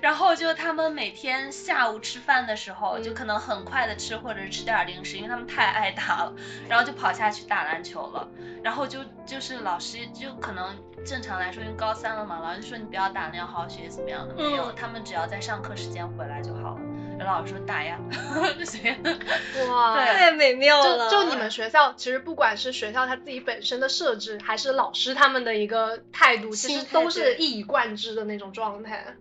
[0.00, 6.32] 然后就他们每天下午吃饭的时候，就可能很快的吃或者是吃点零食，因为他们太爱打了，
[6.68, 8.28] 然后就跑下去打篮球了，
[8.62, 14.74] 然后就就是老师就可能正常来说，因为高三了嘛，老师说你不要打，你要好好学习怎么样的，没有，嗯。
[14.76, 16.80] 他们只要在上课时间回来就好了。
[17.18, 17.98] 然后老师说打呀，
[18.64, 18.96] 谁呀？
[19.68, 21.10] 哇，对太美妙了！
[21.10, 29.16] 就就你们学校，其实不管是学校他自己本身的设置，还是老师他们的一个态度，其实都是一以贯之的那种状态。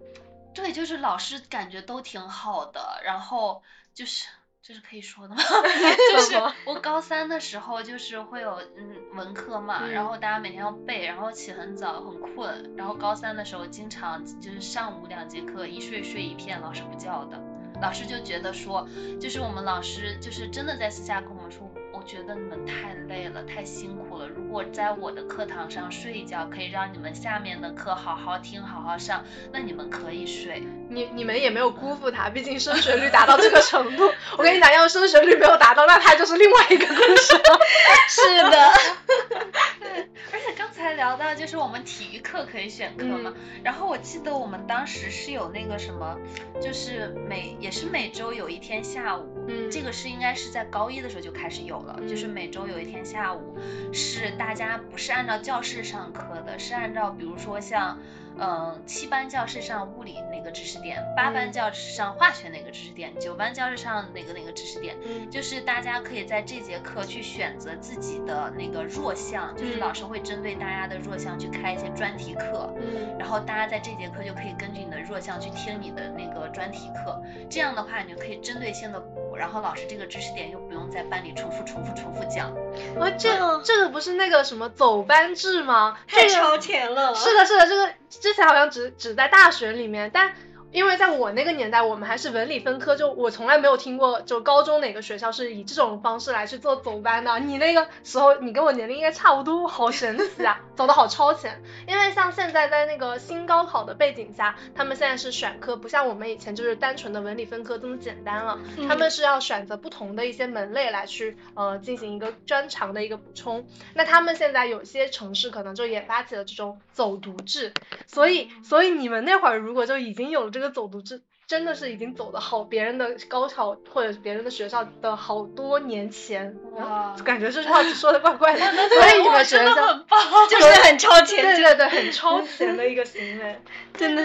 [0.53, 3.61] 对，就是老师感觉都挺好的，然后
[3.93, 4.27] 就是
[4.63, 5.41] 这是可以说的吗？
[6.13, 17.39] 就是我高三的时候，就是会有嗯文科嘛，然后大家每天要背，然后起很早，很困，然后高三的时候经常就是上午两节课一睡睡一片，老师不叫的。
[17.81, 18.87] 老师就觉得说，
[19.19, 21.69] 就是我们老师就是真的在私下跟我们说，
[22.07, 24.27] 觉得你们太累了，太辛苦了。
[24.29, 30.63] 如果在我的课堂上睡一觉，可以让你们下面的课好好听、好好上，那你们可以睡。
[30.89, 34.09] 你你们也没有辜负他，毕竟升学率 达到这个程度。
[34.37, 37.59] 我跟你讲，要是升学率没有达到，那他就是另外一个故事了。
[38.07, 38.71] 是的，
[39.81, 46.17] 对，而且刚才聊到就是我们体育课可以选课嘛，然后我记得我们当时是有那个什么，
[46.61, 53.57] 就是每也是每周有一天下午，嗯这个是应该是在高一的时候就开始有了，就是嗯每周有一天下午
[53.93, 57.97] 是大家不是按照教室上课的，是按照比如说像。
[58.39, 82.53] 嗯，七班教室上物理哪个知识点，八班嗯教室上化学哪个知识点，九班教室上哪个哪个知识点，嗯就是大家可以在这节课去选择自己的那个弱项，就是嗯老师会针对大家的弱项去开一些专题课，嗯然后大家在这节课就可以根据你的弱项去听你的那个专题课，这样的话你就可以针对性的补，然后老师这个知识点又不用在班里重复重复重复讲。
[82.99, 85.97] 啊，这嗯这个不是那个什么走班制吗？
[86.07, 87.15] 太超前了。
[87.15, 90.33] 是的，是的，这个之前好像只只在大学里面，但
[90.71, 97.39] 因为在我那个年代，我们还是文理分科，就我从来没有听过，就高中哪个学校是以这种方式来去做走班的。
[97.39, 101.61] 你那个时候，你跟我年龄应该差不多，好神奇啊，走的好超前。
[101.87, 113.65] 因为像现在在那个新高考的背景下，他们现在是选科，不像我们以前就是单纯的文理分科这么简单了，他们是要选择不同的一些门类来去呃进行一个专长的一个补充。
[113.93, 117.73] 那他们现在有些城市可能就也发起了这种走读制，
[118.05, 121.21] 所以所以你们那会儿如果就已经有了这个走读制。
[121.47, 130.19] 真的是已经走的好别人的高考或者别人的学校的好多年前，哇，感觉这句话说的怪怪的， 所以你们觉得很棒，
[130.51, 133.61] 就是很超前，对对对，很超前的一个行为，
[133.95, 134.23] 真的。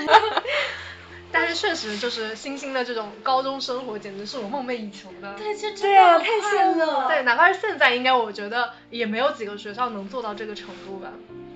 [1.30, 5.32] 但是确实就是星星的这种高中生活，简直是我梦寐以求的。
[5.34, 7.06] 对，就对啊，太羡慕了。
[7.06, 11.12] 对，哪怕是现在，应该我觉得也没有几个学校能做到这个程度吧。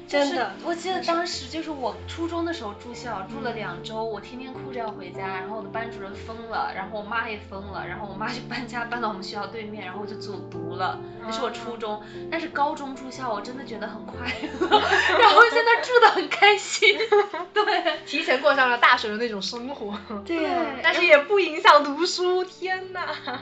[0.08, 11.00] 真的，我记得当时就是我初中的时候住校，住了两周，我天天哭着要回家，然后我的班主任疯了，然后我妈也疯了，然后我妈就搬家搬到我们学校对面，然后我就走读了。
[11.22, 12.00] 那是我初中，
[12.30, 14.28] 但是高中住校我真的觉得很快
[14.60, 14.68] 乐，
[15.18, 16.96] 然后现在住的很开心。
[17.52, 19.98] 对，提前过上了大学的那种生活。
[20.24, 20.48] 对，
[20.84, 22.44] 但是也不影响读书。
[22.44, 23.00] 天呐，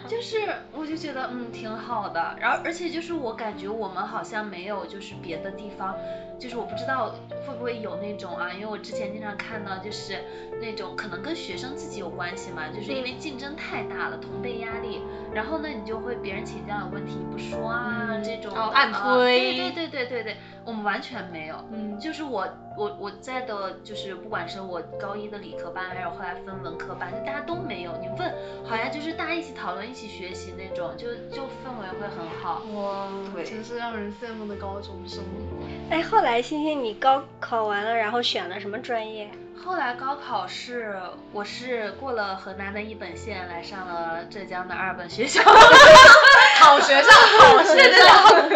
[0.09, 0.39] 就是
[0.73, 5.95] 我就觉得嗯挺好的，然后而且就是我感觉我们好像没有就是别的地方。
[6.37, 7.15] 就是我不知道
[7.47, 10.19] 会不会有那种啊，因为我之前经常看到就是
[10.61, 15.01] 那种可能跟学生自己有关系嘛，就是因为竞争太大了，同辈压力，
[15.33, 22.47] 然后呢你就会别人请教有问题不说啊这种哦暗推，对对对对对对，我们完全没有，嗯，就是我
[22.77, 28.35] 我我在的就是不管是我高一的理科班，还是后来分文科班，就大家都没有，你问
[28.65, 36.43] 好像就是大家一起讨论一起学习那种，就就氛围会很好，哇，对，真是让人羡慕的高中生活，哎后来。
[36.43, 39.30] 星星，你高考完了，然后选了什么专业？
[39.64, 41.01] 后来高考是，
[41.32, 45.41] 我是过了河南的一本线，来上了浙江的二本学校。
[46.61, 48.07] 好学校，好学校，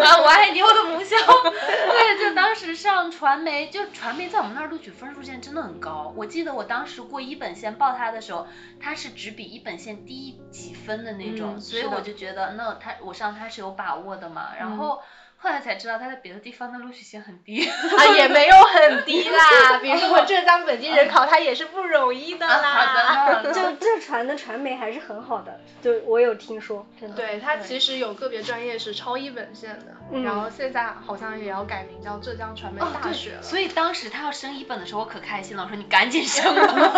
[0.03, 1.15] 啊，我爱你，我的母校。
[1.49, 6.13] 对，就当时上传媒，就传媒在我们那儿录取分数线真的很高。
[6.15, 8.45] 我记得我当时过一本线报它的时候，
[8.79, 14.49] 它是只比一本线低几分的那种，所以我就觉得那它我上它是有把握的嘛。
[14.59, 15.01] 然后。
[15.41, 23.41] 后来才知道他在别的地方的录取线很低， 啊也没有很低啦，比如说我浙江本地人 考他也是不容易的啦。
[23.53, 27.15] 就这传的传媒还是很好的，就我有听说，真的。
[27.15, 33.41] 对他其实有个别专业是超一本线的，然后现在好像也要改名叫浙江传媒大学了。
[33.41, 36.91] 所以当时他要升一本的时候，我可开心了，我说你赶紧升 吧，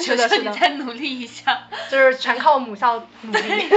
[0.00, 3.68] 求求你再努力一下，就是全靠母校努力。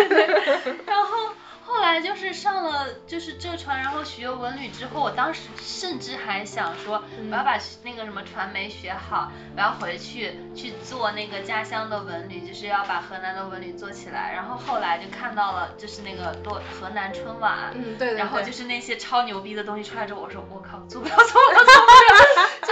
[0.87, 1.33] 然后。
[1.69, 14.33] 后来就是上了就是浙传，然后学文旅之后，我当时甚至还想说，我要把那个什么传媒学好，我要回去去做那个家乡的文旅，就是要把河南的文旅做起来。
[14.33, 22.49] 然后后来就看到了，就是那个多河南春晚，嗯对然后就是那些超牛逼的东西出来之后，我说我靠，做不了，做不了，做不了。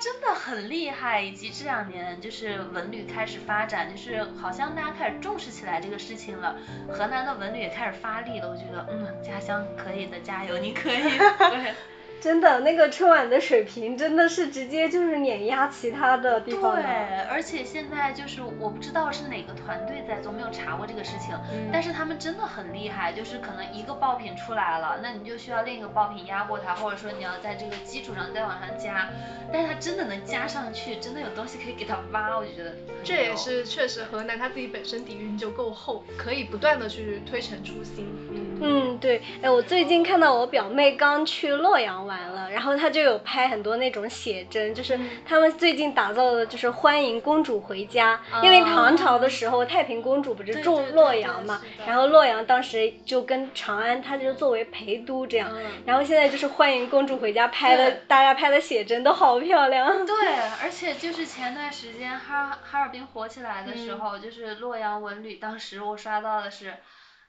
[0.00, 6.56] 真的很厉害，以及这两年就是文旅开始发展，就是好像大家开始重视起来这个事情了，
[6.88, 8.48] 河南的文旅也开始发力了。
[8.48, 11.02] 我觉得，嗯，家乡可以的，加油，你可以。
[11.02, 11.74] 对。
[12.20, 16.74] 真的，那个春晚的水平真的是直接就是碾压其他的地方。
[16.74, 16.84] 对，
[17.30, 21.34] 而且现在就是我不知道是哪个团队在做，没有查过这个事情。
[21.52, 21.68] 嗯。
[21.72, 29.08] 但是他们真的很厉害，就是可能一个爆品出来了，那你就需要另一个爆品压过它，或者说你要在这个基础上再往上加。
[29.52, 32.74] 但是它真的能加上去，真的有东西可以给它挖，我就觉得。
[33.04, 38.08] 这也是确实，河南它自己本身底蕴就够厚，可以不断的去推陈出新。
[38.32, 39.20] 嗯嗯，对。
[39.42, 41.96] 哎，我最近看到我表妹刚去洛阳。
[42.06, 44.96] 玩了，然后她就有拍很多那种写真，就是
[45.26, 48.20] 他们最近打造的，就是欢迎公主回家。
[48.44, 55.50] 因为唐朝的时候，太平公主不是住洛阳嘛，然后洛阳当时就跟长安，它就作为陪都这样。
[55.84, 60.06] 然后现在就是欢迎公主回家拍的，大家拍的写真都好漂亮。
[60.06, 60.14] 对，
[60.62, 66.74] 而且就是前段时间哈哈尔滨火起来的时候，就是洛阳文旅，当时我刷到的是。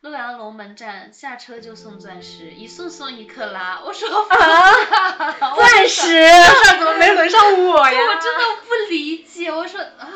[0.01, 3.81] 洛阳龙门站下车就送钻石，一送送一克拉。
[3.83, 6.23] 我说啊， 钻石
[6.77, 7.99] 怎么没轮上我呀？
[8.07, 9.51] 我真的不理解。
[9.51, 10.07] 我说啊，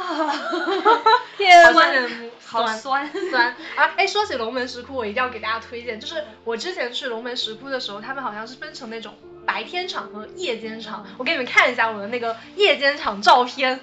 [1.36, 2.10] 天呐，
[2.46, 3.92] 好酸酸啊！
[3.98, 9.16] 哎，说起龙门石窟，我一定要给大家推荐，就是我之前去龙门石窟的时候，他们好像是分成那种
[9.48, 11.06] 白天场和夜间场。
[11.18, 13.80] 我给你们看一下我的那个夜间场照片。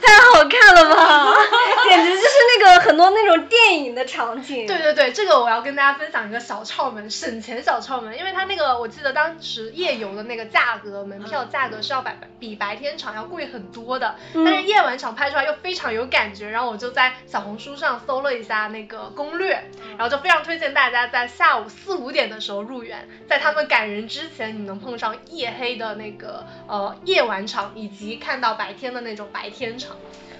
[0.00, 1.34] 太好看了吧，
[1.88, 4.66] 简直就是那个很多那种电影的场景。
[4.66, 8.16] 对对对，这个我要跟大家分享一个小窍门，省钱小窍门。
[8.16, 16.48] 因为它那个，我记得当时夜游的那个价格，门票价格是要白比白天场要贵很多的，嗯但是夜晚场拍出来又非常有感觉。
[16.50, 19.62] 然后我就在小红书上搜了一下那个攻略，
[19.96, 29.89] 然后就非常推荐大家在下午四五点的时候入园，在他们赶人之前，你能碰上夜黑的那个呃夜晚场，以及看到白天的那种白天场。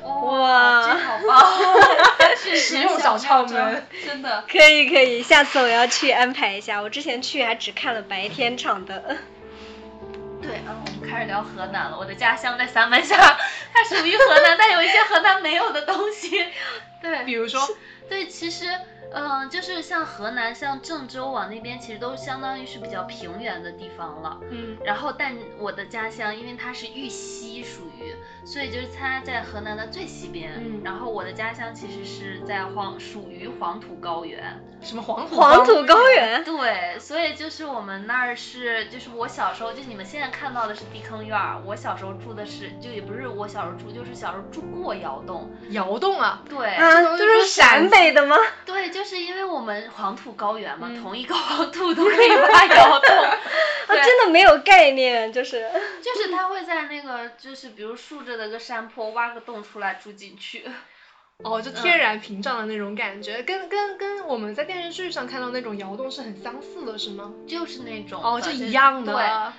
[0.03, 4.45] 哇这好棒，是 实用小窍门，真的。
[4.51, 6.81] 可以可以，下次我要去安排一下。
[6.81, 9.17] 我之前去还只看了白天场的。
[10.43, 11.99] 对嗯，我们开始聊河南了。
[11.99, 13.17] 我的家乡在三门峡，
[13.75, 16.47] 它属于河南，但有一些河南没有的东西。
[17.03, 17.61] 对，比如说，
[18.09, 18.67] 对，其实，
[19.13, 24.39] 嗯、就是像河南、像郑州往那边，其实都相当于是比较平原的地方了。
[24.51, 28.15] 嗯，然后，但我的家乡，因为它是玉溪，属于，
[28.45, 30.53] 所以就是它在河南的最西边。
[30.57, 34.61] 嗯然后我的家乡其实是在黄，属于黄土高原。
[34.83, 45.55] 什么黄土黄土高原，对，所以就是我们那儿是，就是我小时候，就是你们现在看到的是地坑院儿，我小时候住的是，就也不是我小时候住，就是小时候住过窑洞。
[45.69, 48.39] 窑洞啊，对，啊，就是陕北的吗？
[48.65, 53.17] 对，就是因为我们黄土高原嘛，嗯同一个黄土都可以挖窑洞。
[53.87, 55.69] 啊，真的没有概念，就是。
[56.03, 60.65] 就是它会在那个，就是比如竖着的个山坡挖个洞出来住进去。
[61.43, 67.33] 哦，就天然屏障的那种感觉，跟跟跟我们在电视剧上看到那种窑洞是很相似的，是吗？
[67.47, 69.15] 就是那种哦，的就一样的。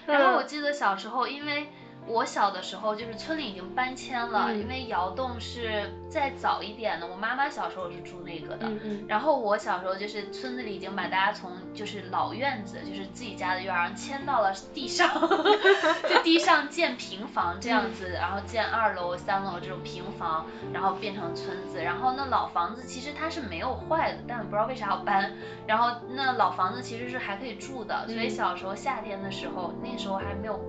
[0.06, 1.66] 对，然后嗯我记得小时候，因为
[2.06, 8.68] 我小的时候就是村里已经搬迁了，嗯因为窑洞是再早一点呢，我妈妈小时候是住那个的。
[8.68, 9.06] 嗯嗯。
[9.08, 15.10] 然后我小时候就是村子里已经把大家从就是老院子，就是自己家的院儿上迁到了地上，
[16.10, 21.82] 就地上建平房这样子，然后建二楼、三楼这种平房，然后变成村子。
[21.82, 25.32] 然后那老房子其实它是没有坏的，但我不知道为啥要搬。
[25.66, 30.60] 然后那老房子其实是还可以住的，所以嗯小时候夏天的时候，那时候还没有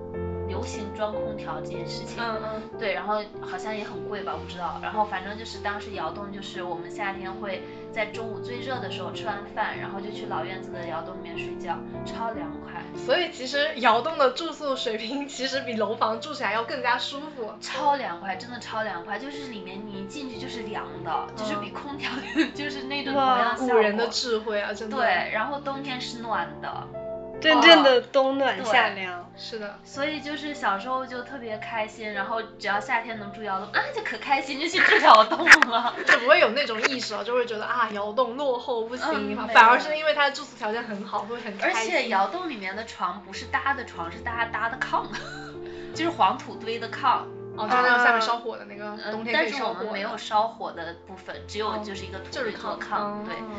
[0.47, 2.17] 流行装空调这件事情。
[2.23, 2.61] 嗯嗯。
[2.79, 4.79] 对，然后好像也很贵吧，不知道。
[4.81, 17.53] 然后反正就是当时窑洞，就是我们夏天会在中午最热的时候吃完饭，然后就去老院子的窑洞里面睡觉，超凉快，所以其实窑洞的住宿水平其实比楼房住起来要更加舒服。
[17.61, 22.09] 超凉快，真的超凉快，就是里面你一进去就是凉的，就是比空调
[22.53, 23.13] 就是那种。
[23.57, 24.97] 古人的智慧啊，真的。
[24.97, 26.87] 对，，然后冬天是暖的，
[27.41, 29.29] 真正的冬暖夏凉。
[29.35, 29.79] 是的。
[29.83, 35.93] 所以就是小时候就特别开心，然后只要夏天能住窑洞啊，就可开心，就去住窑洞了。
[36.05, 41.73] 就不会有那种意识了，就会觉得啊窑洞落后不行，嗯反而是因为它的住宿条件很好，会很开而。
[41.73, 45.05] 且窑洞里面的床不是搭的床，是大家搭的炕，
[45.93, 47.21] 就是黄土堆的炕。
[47.55, 49.83] 哦，就是那个下面烧火的那个，冬嗯，天可但是我以烧火的。
[49.85, 52.97] 们没有烧火的部分，只有哦就是一个土就是堆做炕。
[52.97, 53.25] 炕。
[53.25, 53.53] 对，哦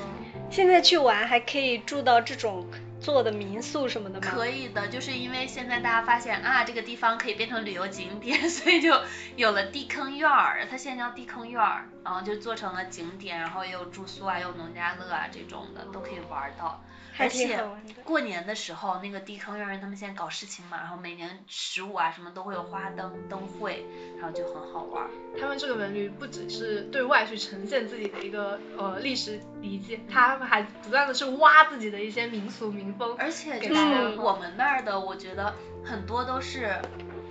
[0.50, 2.66] 现在去玩还可以住到这种
[3.04, 4.26] 做的民宿什么的吗？
[4.32, 8.98] 可以的，就是因为现在大家发现啊，这个地方可以变成旅游景点， 所以就
[9.36, 16.82] 有了地坑院儿，它现在叫地坑院儿，然后就做成了景点，然后也有住宿啊，有农家乐啊这种的都可以玩到。
[17.18, 17.58] 而且。
[18.04, 23.82] 过年的时候，那个地坑院儿他们现在搞事情嘛，然后每年十五啊什么都会有花灯灯会，
[24.18, 25.10] 然后就很好玩儿。
[25.40, 33.16] 他们这个文旅不只是对外去呈现自己的一个呃历史遗迹，他们还不断的去挖自己的一些民俗民风。
[33.18, 36.76] 而且就是我们那儿的，我觉得很多都是，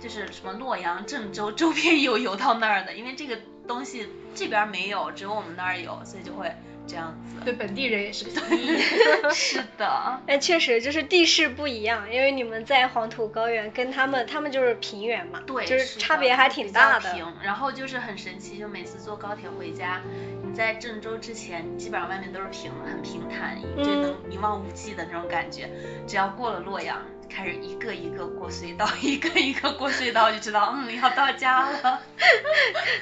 [0.00, 6.52] 就是什么洛阳、郑州周边有游到那儿的，因为这个东西这边儿没有，只有我们那儿有，所以就会
[6.86, 7.34] 这样子。
[7.44, 8.78] 对本地人也是个新 意。
[9.34, 17.12] 是的，哎，确实就是地势不一样，因为你们在黄土高原，跟他们他们就是平原嘛，对，就是差别还挺大的。
[17.12, 20.00] 平然后就是很神奇，就每次坐高铁回家，
[20.42, 25.68] 你在郑州之前，基本上外面都是平的，很平坦，就嗯能一望无际的那种感觉。
[26.06, 32.00] 只要过了洛阳，开始一个一个过隧道， 一个一个过隧道，就知道嗯要到家了。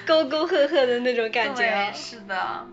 [0.06, 1.92] 沟沟壑壑的那种感觉。
[1.94, 2.66] 是的。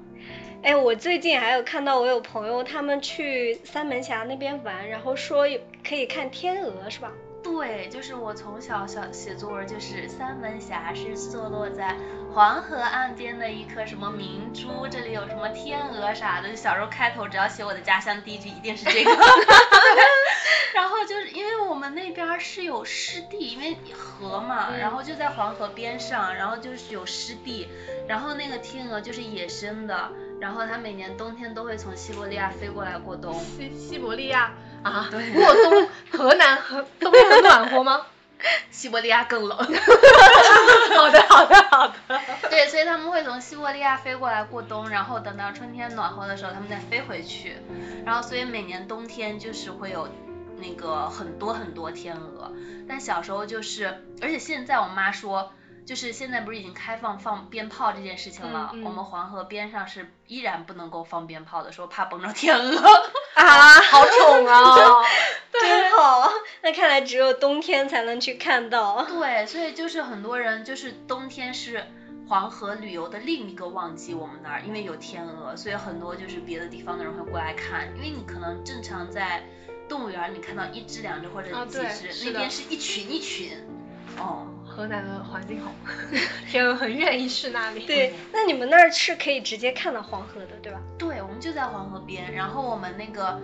[0.62, 5.57] 哎，我最近还有看到我有朋友他们去三门峡那边玩，然后说有
[5.88, 7.12] 可以看天鹅，是吧？
[7.41, 11.95] 对，就是我从小小写作文，就是三门峡是坐落在
[12.34, 16.49] 黄河岸边的一颗什么明珠，这里有什么天鹅啥的。
[16.49, 19.12] 就小时候开头只要写我的家乡，第一句一定是这个。
[20.76, 27.70] 然后就是因为我们那边儿是有湿地，因为河嘛，然后就在黄河边上，然后就是有湿地，
[28.07, 33.34] 然后那个天鹅就是野生的，然后它每年冬天都会从西伯利亚飞过来过冬。
[33.40, 34.52] 西西伯利亚
[34.84, 38.06] 啊，对过冬，河南和冬天很暖和吗？
[38.72, 39.58] 西伯利亚更冷。
[40.96, 41.94] 好的，好的，好的。
[42.50, 47.58] 对，所以他们会从西伯利亚飞过来过冬，然后等到春天暖和的时候，他们再飞回去。
[48.06, 50.08] 然后，所以每年冬天就是会有
[50.58, 52.54] 那个很多很多天鹅。
[52.88, 55.52] 但小时候就是，而且现在我妈说，
[55.86, 62.90] 就是现在不是已经开放放鞭炮这件事情了，嗯嗯我们黄河边上是依然不能够放鞭炮的，说怕崩着天鹅。
[63.36, 65.04] 啊，好 宠啊！
[65.52, 66.32] 真好。
[66.62, 69.04] 那看来只有冬天才能去看到。
[69.06, 71.86] 对，所以就是很多人就是冬天是
[72.28, 79.44] 黄河旅游的另一个旺季，我们那儿因为有天鹅，所以很多就是别的地方的人会过来看，因为你可能正常在
[79.88, 81.80] 动物园你看到一只两只或者几
[82.12, 83.58] 只，那边是一群一群。
[84.18, 84.46] 哦，
[84.80, 85.74] 河南的环境好，
[86.50, 87.86] 天鹅很愿意去那里。
[87.86, 90.80] 对，那你们那儿是可以直接看到黄河的，对吧？
[90.98, 93.42] 对，我们就在黄河边，然后我们那个。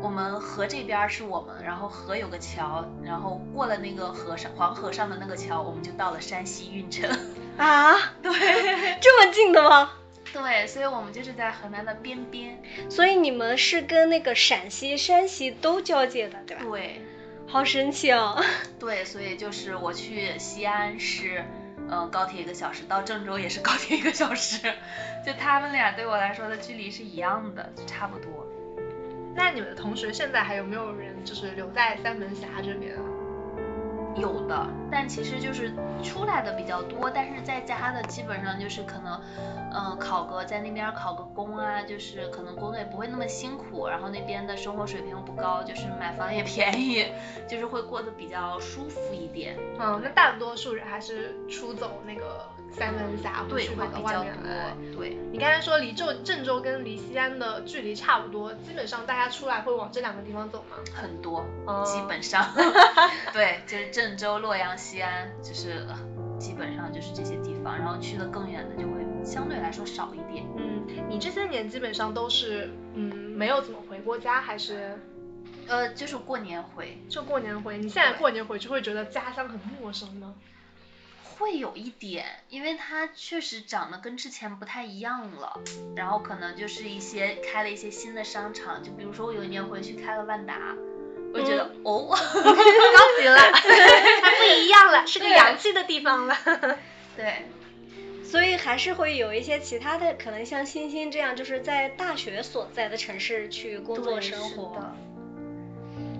[0.00, 7.10] 我们河这边儿是我们，然后河有个桥，然后过了那个河上黄河上的那个桥，我们就到了山西运城。
[7.56, 8.32] 啊， 对，
[9.02, 9.90] 这么近的吗？
[10.32, 12.62] 对，所以我们就是在河南的边边。
[12.88, 16.62] 所以你们是跟那个陕西、山西都交界的，对吧？
[16.62, 17.02] 对，
[17.48, 18.38] 好神奇哦！
[18.78, 21.44] 对，所以就是我去西安是，
[21.90, 24.58] 嗯、高铁一个小时，到郑州也是高铁一个小时，
[25.24, 28.46] 就他们俩对我来说的距离是一样的，就差不多。
[29.34, 33.02] 那你们的同学现在还有没有人就是留在三门峡这边啊？
[34.20, 39.20] 有的，但其实就是出来的比较多，但是在家的基本上就是可能，
[39.72, 47.06] 嗯、考个在那边考个公啊，就是可能工作也不会那么辛苦，然后那边的生活水平不高，就是买房也 便宜，
[47.48, 49.56] 就是会过得比较舒服一点。
[49.78, 54.70] 嗯，那大多数人还是出走那个三门峡，对，去跑到会比较外面来。
[54.92, 55.02] 多。
[55.02, 60.76] 对，你刚才说离郑郑州跟离西安的距离差不多，基本上大家出来会往这两个地方走吗？
[60.94, 62.44] 很多，哦基本上，
[63.32, 65.98] 对，就是郑州、洛阳、西安，就是呃
[66.38, 70.44] 基本上就是这些地方，然后去的更远的就会相对来说少一点。
[70.56, 74.98] 嗯，你这些年基本上都是嗯没有怎么回过家，还是
[75.66, 77.78] 呃，就是过年回，就过年回？
[77.78, 80.34] 你现在过年回去会觉得家乡很陌生吗？
[81.38, 85.60] 会有一点，因为它确实长得跟之前不太一样了，
[85.96, 90.74] 然后可能就是一些开了一些新的商场，就比如说我有一年回去开了万达，
[91.32, 93.36] 我觉得、哦， 高级了，
[94.20, 96.36] 它不一样了，是个洋气的地方了。
[97.16, 97.46] 对，
[98.24, 104.96] 所以还是会有一些其他的，可能像欣欣这样，就是在大学所在的城市去工作生活的。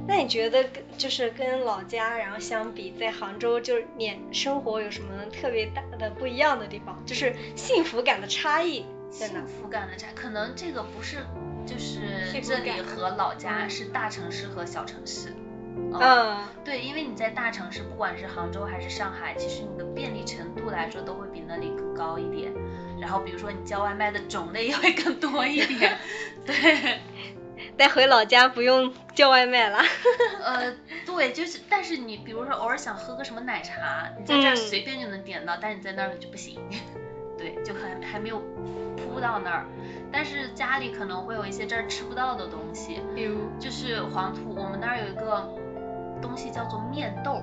[0.09, 7.01] 那你觉得跟就是跟老家然后相比，在杭州就是年生活有什么特别大的不一样的地方？
[7.05, 9.47] 就是幸福感的差异在哪幸？
[9.47, 11.19] 福感的差，可能这个不是，
[11.67, 12.01] 就是
[12.43, 15.29] 这里和老家是大城市和小城市。
[15.77, 22.51] 嗯，嗯，对，因为你在大城市，不管是杭州还是上海，其实你的便利程度来说都会比那里更高一点。
[22.99, 25.99] 然后比如说你叫外卖的种类也会更多一点。
[26.45, 26.99] 对，
[27.79, 29.79] 带回老家不用叫外卖了。
[30.45, 30.75] 呃，
[31.07, 36.61] 对，就是，但是你比如说偶尔想喝个什么奶茶，你在这儿嗯随便就能点到，但是你在那儿就不行。
[37.39, 38.43] 对，就还还没有
[38.97, 39.65] 铺到那儿。
[40.11, 45.49] 但是家里可能会有一些这儿吃不到的东西，比如就是黄土，我们那儿有一个
[46.21, 47.41] 东西叫做面豆。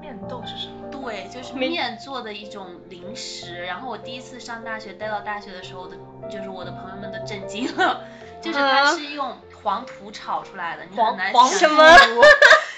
[0.00, 0.88] 面豆是什么？
[0.90, 3.64] 对，就是面做的一种零食。
[3.64, 5.96] 然后我第一次上大学，待到大学的时候的，
[6.30, 8.04] 就是我的朋友们都震惊了，
[8.42, 9.34] 就是它啊是用
[9.64, 11.82] 黄土炒出来的，你黄很难黄想什么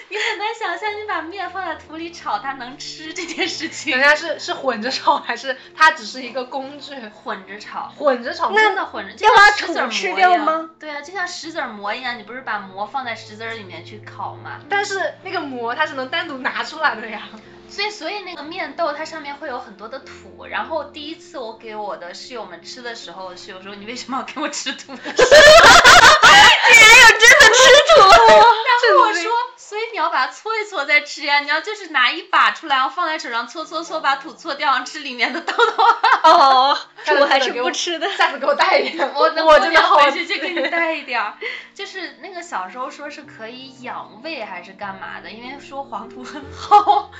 [0.09, 4.09] 你很难想象你把面放在土里炒，它能吃这件事情人。
[4.09, 6.95] 家是是混着炒，还是它只是一个工具？
[7.09, 10.71] 混着炒，混着炒，真的混着，就要把像石子吃掉吗？
[10.79, 14.61] 对啊，就像石子儿馍一样，你不是把馍放在石子儿里面去烤吗？
[14.69, 17.29] 但是那个馍它是能单独拿出来的呀。
[17.69, 20.47] 所以，所以那个面豆它上面会有很多的土。
[20.49, 24.95] 然后第一次我给我的室友们吃的时候，室友说：“你为什么要给我吃土？”
[26.71, 27.61] 然有真的吃
[27.95, 28.01] 土！
[28.01, 35.85] 然后我说：“所以你要把它搓一搓再吃呀，你要就是拿一把出来，然后放在手上搓搓搓，把土搓掉，然后吃里面的豆豆。
[36.23, 38.11] 哦，下次土还是给我不吃的。
[38.17, 41.35] 下次给我带一点，我 等我真的好回去就给你带一点儿。
[41.75, 47.11] 就是那个小时候说是可以养胃还是干嘛的，因为说黄土很好。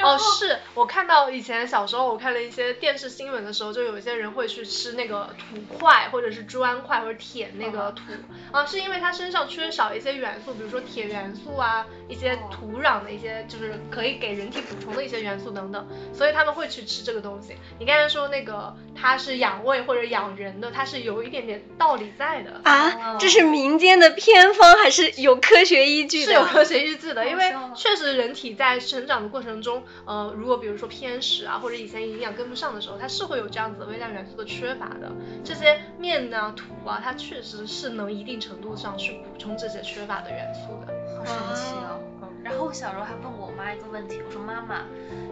[0.00, 17.54] 哦，是我看到以前小时候我看了一些电视新闻的时候，就有一些人会去吃那个土块或者是砖块或者舔那个嗯土，啊，是因为它身上缺少一些元素，比如说铁元素啊，一些哦土壤的一些就是可以给人体补充的一些元素等等，所以他们会去吃这个东西。
[17.78, 22.60] 你刚才说那个它是养胃或者养人的，它是有一点点道理在的。
[22.64, 26.26] 啊，这是民间的偏方还是有科学依据的？
[26.26, 35.12] 是有科学依据的，因为确实人体在成长的过程中，呃，如果比如说偏食啊，或者以前营养跟不上的时候，它是会有这样子的微量元素的缺乏的。
[35.44, 40.92] 这些面啊、土啊，它确实是能一定程度上去补充这些缺乏的元素的。
[41.18, 42.00] 好神奇哦。
[42.22, 44.84] 嗯然后我小时候还问过我妈一个问题，我说妈妈，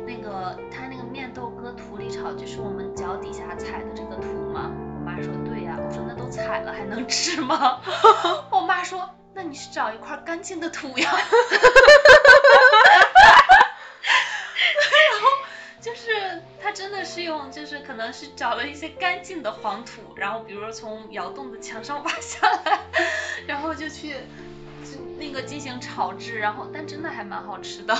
[0.07, 4.70] 那个它那个面豆搁土里炒，就是我们脚底下踩的这个土吗？
[4.94, 7.80] 我妈说对呀、我说那都踩了还能吃吗？
[8.53, 11.11] 我妈说那你去找一块干净的土呀。
[17.05, 22.80] 是用，就是可能是找了一些干净的黄土，然后比如说从窑洞的墙上 挖下来，
[23.46, 24.12] 然后就去
[24.82, 27.94] 就那个进行炒制，然后但真的还蛮好吃的。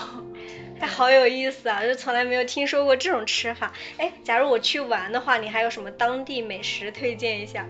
[0.81, 1.85] 哎，好有意思啊！
[1.85, 3.73] 就从来没有听说过这种吃法。
[3.99, 7.67] 哎，假如我去玩的话，你还有什么当地美食推荐一下？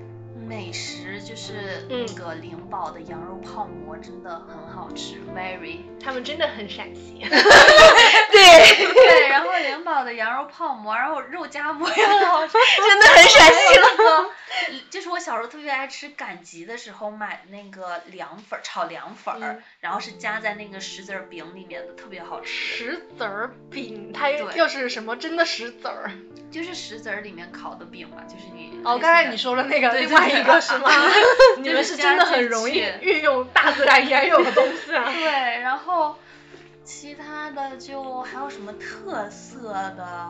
[0.51, 5.78] 美食就是嗯那个灵宝的羊肉泡馍，真的很好吃，very。
[6.03, 7.20] 他们真的很陕西。
[7.22, 14.30] 对，对，然后灵宝的羊肉泡馍，然后肉夹馍也很好吃， 真的很陕西了。
[14.90, 22.48] 就是我小时候特别爱吃赶集的时候买的那个凉粉儿，炒凉粉儿，嗯然后是夹在那个石子儿饼里面的，特别好吃。
[22.51, 26.11] 石子儿饼，它对又是什么真的石子儿？
[26.51, 28.80] 就是石子儿里面烤的饼嘛，就是你。
[28.84, 30.88] 哦，刚才你说了那个对另外一个是吗？
[31.62, 35.05] 你们是是真的很容易运用大自然原有的东西啊。
[35.12, 36.16] 对，然后
[36.84, 40.26] 其他的就还有什么特色的，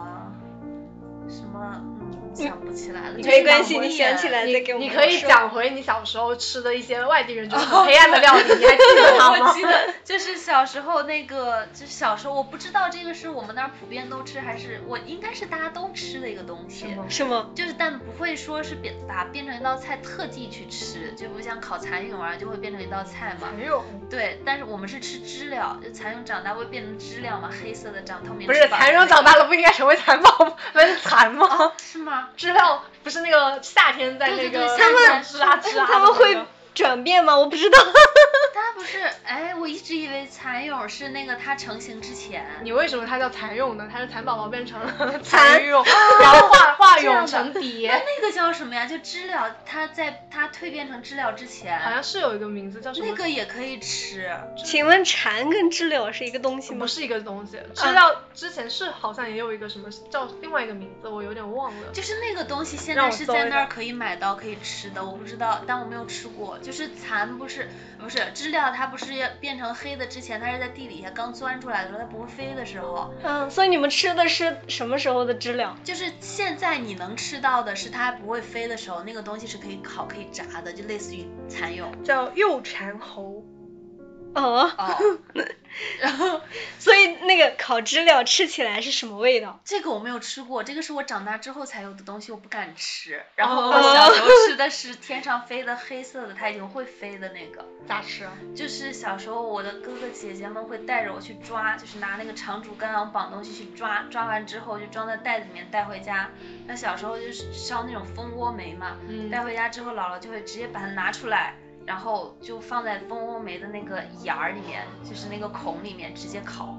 [1.28, 1.99] 什么嗯
[2.34, 3.16] 想不起来了。
[3.16, 9.54] 就是没关系，你想起来面再给我们你可以讲回你小时候吃的一些外地人觉得很黑暗的料理，你还记得它吗 我？
[9.54, 16.86] 记得就是小时候那个，就是小时候我不知道这个是我们那儿普遍都吃，还是我应该是大家都吃的一个东西。
[16.94, 17.50] 吗是吗？
[17.54, 23.48] 就是但不会说是变把它变成一道菜特地去吃，就不像烤蚕蛹啊就会变成一道菜嘛。
[23.56, 28.46] 没有，对，但是我们是吃知了，就蚕蛹长大会变成知了嘛，黑色的长透明。
[28.46, 31.46] 不是蚕蛹长大了不应该成为蚕宝宝， 不是蚕吗？
[31.50, 32.19] 哦，是吗？
[32.36, 36.38] 知了不是那个夏天在那个吱啊吱啊的那个，他们会
[36.74, 37.36] 转变吗？
[37.36, 37.78] 我不知道。
[38.52, 42.46] 它不是，哎，我一直以为蚕蛹是那个它成型之前。
[42.62, 43.88] 你为什么它叫蚕蛹呢？
[43.90, 44.92] 它是蚕宝宝变成了
[45.22, 45.82] 蚕蚕蛹，
[46.20, 48.86] 然后化化蛹成那蝶，那个叫什么呀？
[48.86, 53.06] 就知了，它在它蜕变成知了之前，好像是有一个名字叫什么？
[53.08, 54.30] 那个也可以吃。
[54.64, 56.86] 请问蝉跟知了是一个东西吗不？
[56.86, 61.92] 是一个东西，知了之前是好像也有一个什么叫另外一个名字，我有点忘了。
[61.92, 66.58] 就是那个东西现在是在那儿可以买到可以吃的，我不知道，但我没有吃过。
[66.62, 73.12] 就是蚕不是不是知了，它不是要变成黑的之前，它是在地底下刚钻出来的时候，它不会飞的时候。
[73.22, 75.76] 嗯，所以你们吃的是什么时候的知了？
[75.84, 81.90] 就是现在你能吃到的是它不会飞的时候，那个东西是可以烤可以炸的，就类似于蚕蛹。
[82.04, 83.44] 叫幼蚕猴，
[84.34, 85.18] 哦，哦，
[86.00, 86.40] 然后
[86.78, 89.60] 所以那个烤知了吃起来是什么味道？
[89.64, 93.22] 这个我没有吃过，这个是我长大之后才有的东西，我不敢吃。
[93.34, 97.66] 然后哦我小时候吃的是天上飞的黑色的，它已经会飞的那个。
[97.88, 98.32] 咋吃啊？
[98.54, 106.30] 就是小时候我的哥哥姐姐们会带着我去抓，就是拿那个长竹竿往绑东西去抓，抓完之后就装在袋子里面带回家。
[106.66, 111.54] 那小时候就是烧那种蜂窝煤嘛，嗯带回家之后姥姥就会直接把它拿出来。
[111.86, 116.76] 然后就放在蜂窝煤的那个眼儿里面，就是那个孔里面直接烤。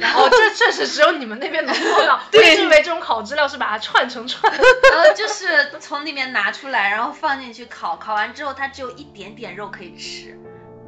[0.00, 4.50] 然后这确实只有你们那边能做到，我一直以为这种烤资料是把它串成串。
[4.50, 4.62] 然
[5.04, 10.38] 后就是从里面拿出来，然后放进去烤，烤完之后它只有一点点肉可以吃，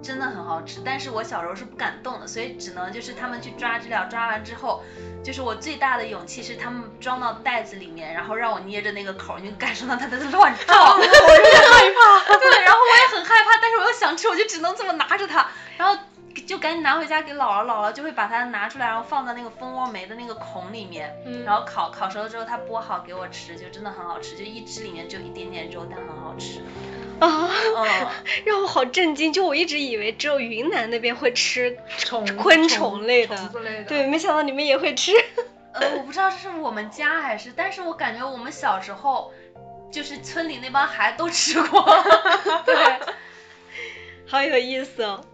[0.06, 0.80] 真的很好吃。
[0.84, 4.82] 但是我小时候是不敢动的，所以只能就是他们去抓知了，抓完之后，
[5.24, 12.38] 就是我最大的勇气是他们装到袋子里面，然后让我捏着那个口，你就感受到它在乱 撞，我有点害怕。
[12.38, 15.98] 对，然后我也很害怕，但是我又想吃，我就只能这么拿着它，然后。
[16.46, 26.60] 就赶紧拿回家给姥姥，姥姥就会把它拿出来，然后放在那个蜂窝煤的那个孔里面，嗯然后烤烤熟了之后，它剥好给我吃，就真的很好吃，就一只里面只有一点点肉，但很好吃。
[27.20, 28.08] 啊，嗯，
[28.44, 29.32] 让我好震惊！
[29.32, 33.52] 就我一直以为只有云南那边会吃，虫昆虫类的。
[33.88, 35.12] 对，没想到你们也会吃。
[35.72, 39.32] 呃，我不知道这是我们家还是，但是我感觉我们小时候，
[39.90, 41.82] 就是村里那帮孩子都吃过。
[42.64, 42.74] 对，
[44.26, 45.24] 好有意思哦。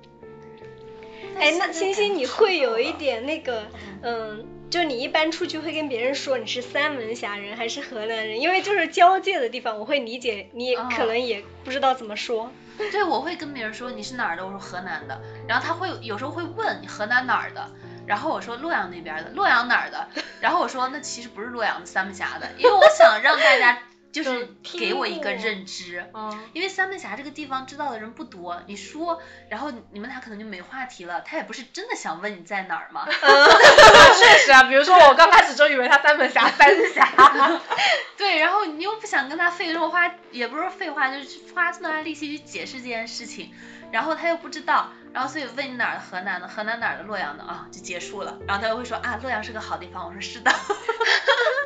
[1.39, 3.67] 哎，那星星你会有一点那个，
[4.03, 8.41] 嗯，就你一般出去会跟别人说你是三门峡人还是河南人？
[8.41, 12.51] 因为就是交界的地方，我会理解你可能也不知道怎么说。
[12.79, 17.71] 对，我会跟别人说你是哪儿的，我说河南的，然后他会有时候会问你河南哪儿的，
[18.07, 20.09] 然后我说洛阳那边的，洛阳哪儿的，
[20.41, 23.79] 然后我说那其实不是洛阳的三门峡的，因为我想让大家。
[24.13, 26.07] 就是给我一个认知，
[26.53, 31.23] 因为三门峡这个地方知道的人不多，你说，然后你们俩可能就没话题了。
[31.23, 33.09] 他也不是真的想问你在哪儿嘛。
[33.11, 37.09] 确实啊，比如说我刚开始就以为他三门峡三峡。
[38.19, 43.51] 对，然后你又不想跟他费这么花，也不是废话，就是花这么大力气去解释这件事情，
[43.91, 48.39] 然后他又不知道，然后所以问你哪儿的河南的，河南哪儿的洛阳的啊，就结束了。
[48.47, 50.07] 然后他又会说啊，洛阳是个好地方。
[50.07, 50.53] 我说是的。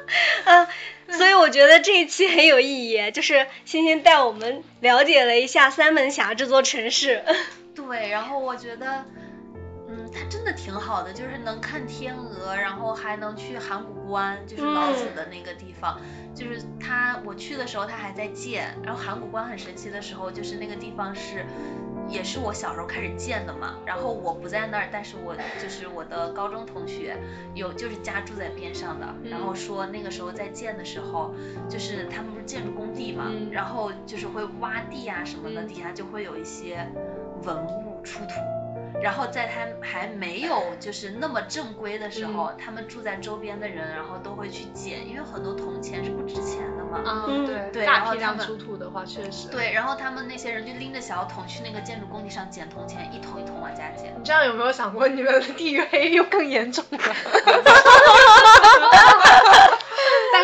[0.44, 0.68] 啊，
[1.11, 7.22] 所以我觉得这一期很有意义，就是星星带我们了解了一下三门峡这座城市。
[7.74, 9.04] 对，然后我觉得，
[10.17, 16.01] 它真的挺好的，就是能看天鹅，然后还能去函谷关，就是老子的那个地方。
[16.35, 21.45] 就是它，我去的时候它还在建，然后函谷关很神奇的时候，就是那个地方是。
[22.09, 27.17] 也是我小时候开始建的嘛，然后我不在那儿，但是我就是我的高中同学
[27.53, 31.35] 有就是家住在边上的，然后说那个时候在建的时候，
[31.69, 36.87] 就是他们不是建筑工地嘛，然后就是会挖地啊什么的，底下就会有一些
[37.43, 38.35] 文物出土。
[39.03, 47.03] 然后在他还没有就是那么正规的时候，他们住在周边的人，然后都会去捡，因为很多铜钱是不值钱的嘛。
[47.28, 47.86] 嗯，对对。
[47.86, 49.49] 大批量出土的话，确实。
[49.49, 54.14] 对，然后他们那些人就拎着小桶去那个建筑工地上捡铜钱，一桶一桶往家捡。
[54.18, 56.99] 你这样有没有想过，你们的地域黑又更严重了？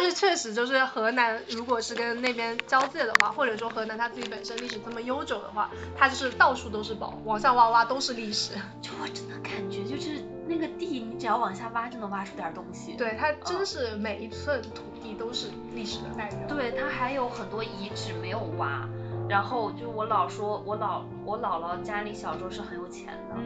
[0.02, 8.54] 但是确实就是河南，如果是跟那边交界的话，或者说河南它自己本身历史这么悠久的话，它就是到处都是宝，往下挖挖都是历史。
[8.80, 12.94] 就我真的感觉，就是那个地，你只要往下挖就能挖出点东西。
[12.94, 16.48] 对，它真是每一寸土地都是历史的代表。
[16.48, 18.84] 对，它还有很多遗址没有挖。
[19.28, 23.36] 然后就我老说，我姥我姥姥家里小时候是很有钱的，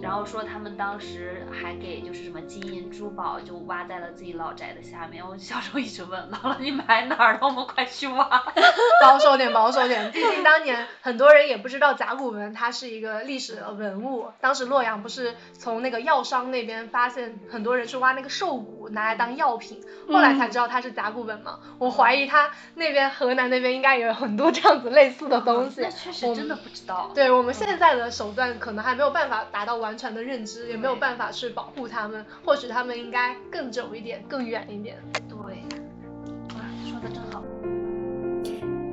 [0.00, 5.22] 然后说他们当时还给就是什么金银珠宝就挖在了自己老宅的下面。
[5.22, 8.28] 我小时候一直问姥姥你买哪儿了，我们快去挖。
[9.02, 14.28] 保守点，保守点，毕竟当年很多人也不知道甲骨文它是一个历史的文物。
[14.40, 21.58] 当时洛阳不是从那个药商那边发现很多人去挖那个兽骨拿来当药品，后来才知道它是甲骨文嘛。
[21.78, 25.34] 我怀疑他那边河南那边应该也有很多这样子类似的。
[25.34, 27.10] 的东西，那确实真的不知道。
[27.12, 32.24] 对我们现在的手段，可能还没有办法达到完全的认知，也没有办法去保护他们。
[32.44, 34.96] 或许他们应该更久一点，更远一点。
[35.28, 37.42] 对，哇，说的真好。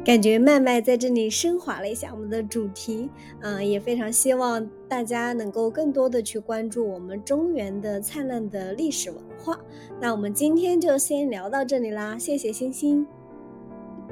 [0.03, 3.07] 感觉麦麦在这里升华了一下我们的主题，
[3.41, 9.59] 嗯，也非常希望大家能够更多的去关注我们中原的灿烂的历史文化。
[9.99, 13.05] 那我们今天就先聊到这里啦，谢谢星星。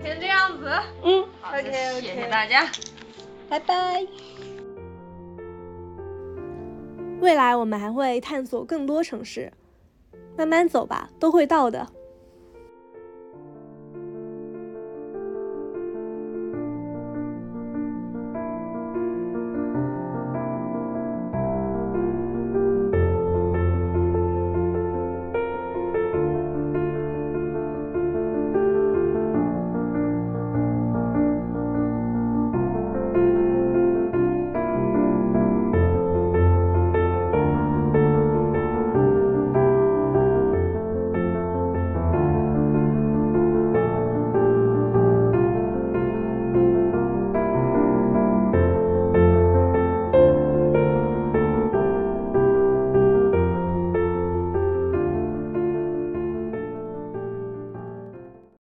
[0.04, 0.70] 先这样子，
[1.04, 2.70] 嗯，OK，谢谢大家，
[3.50, 4.06] 拜拜。
[7.20, 9.52] 未来我们还会探索更多城市，
[10.38, 11.86] 慢慢走吧，都会到的。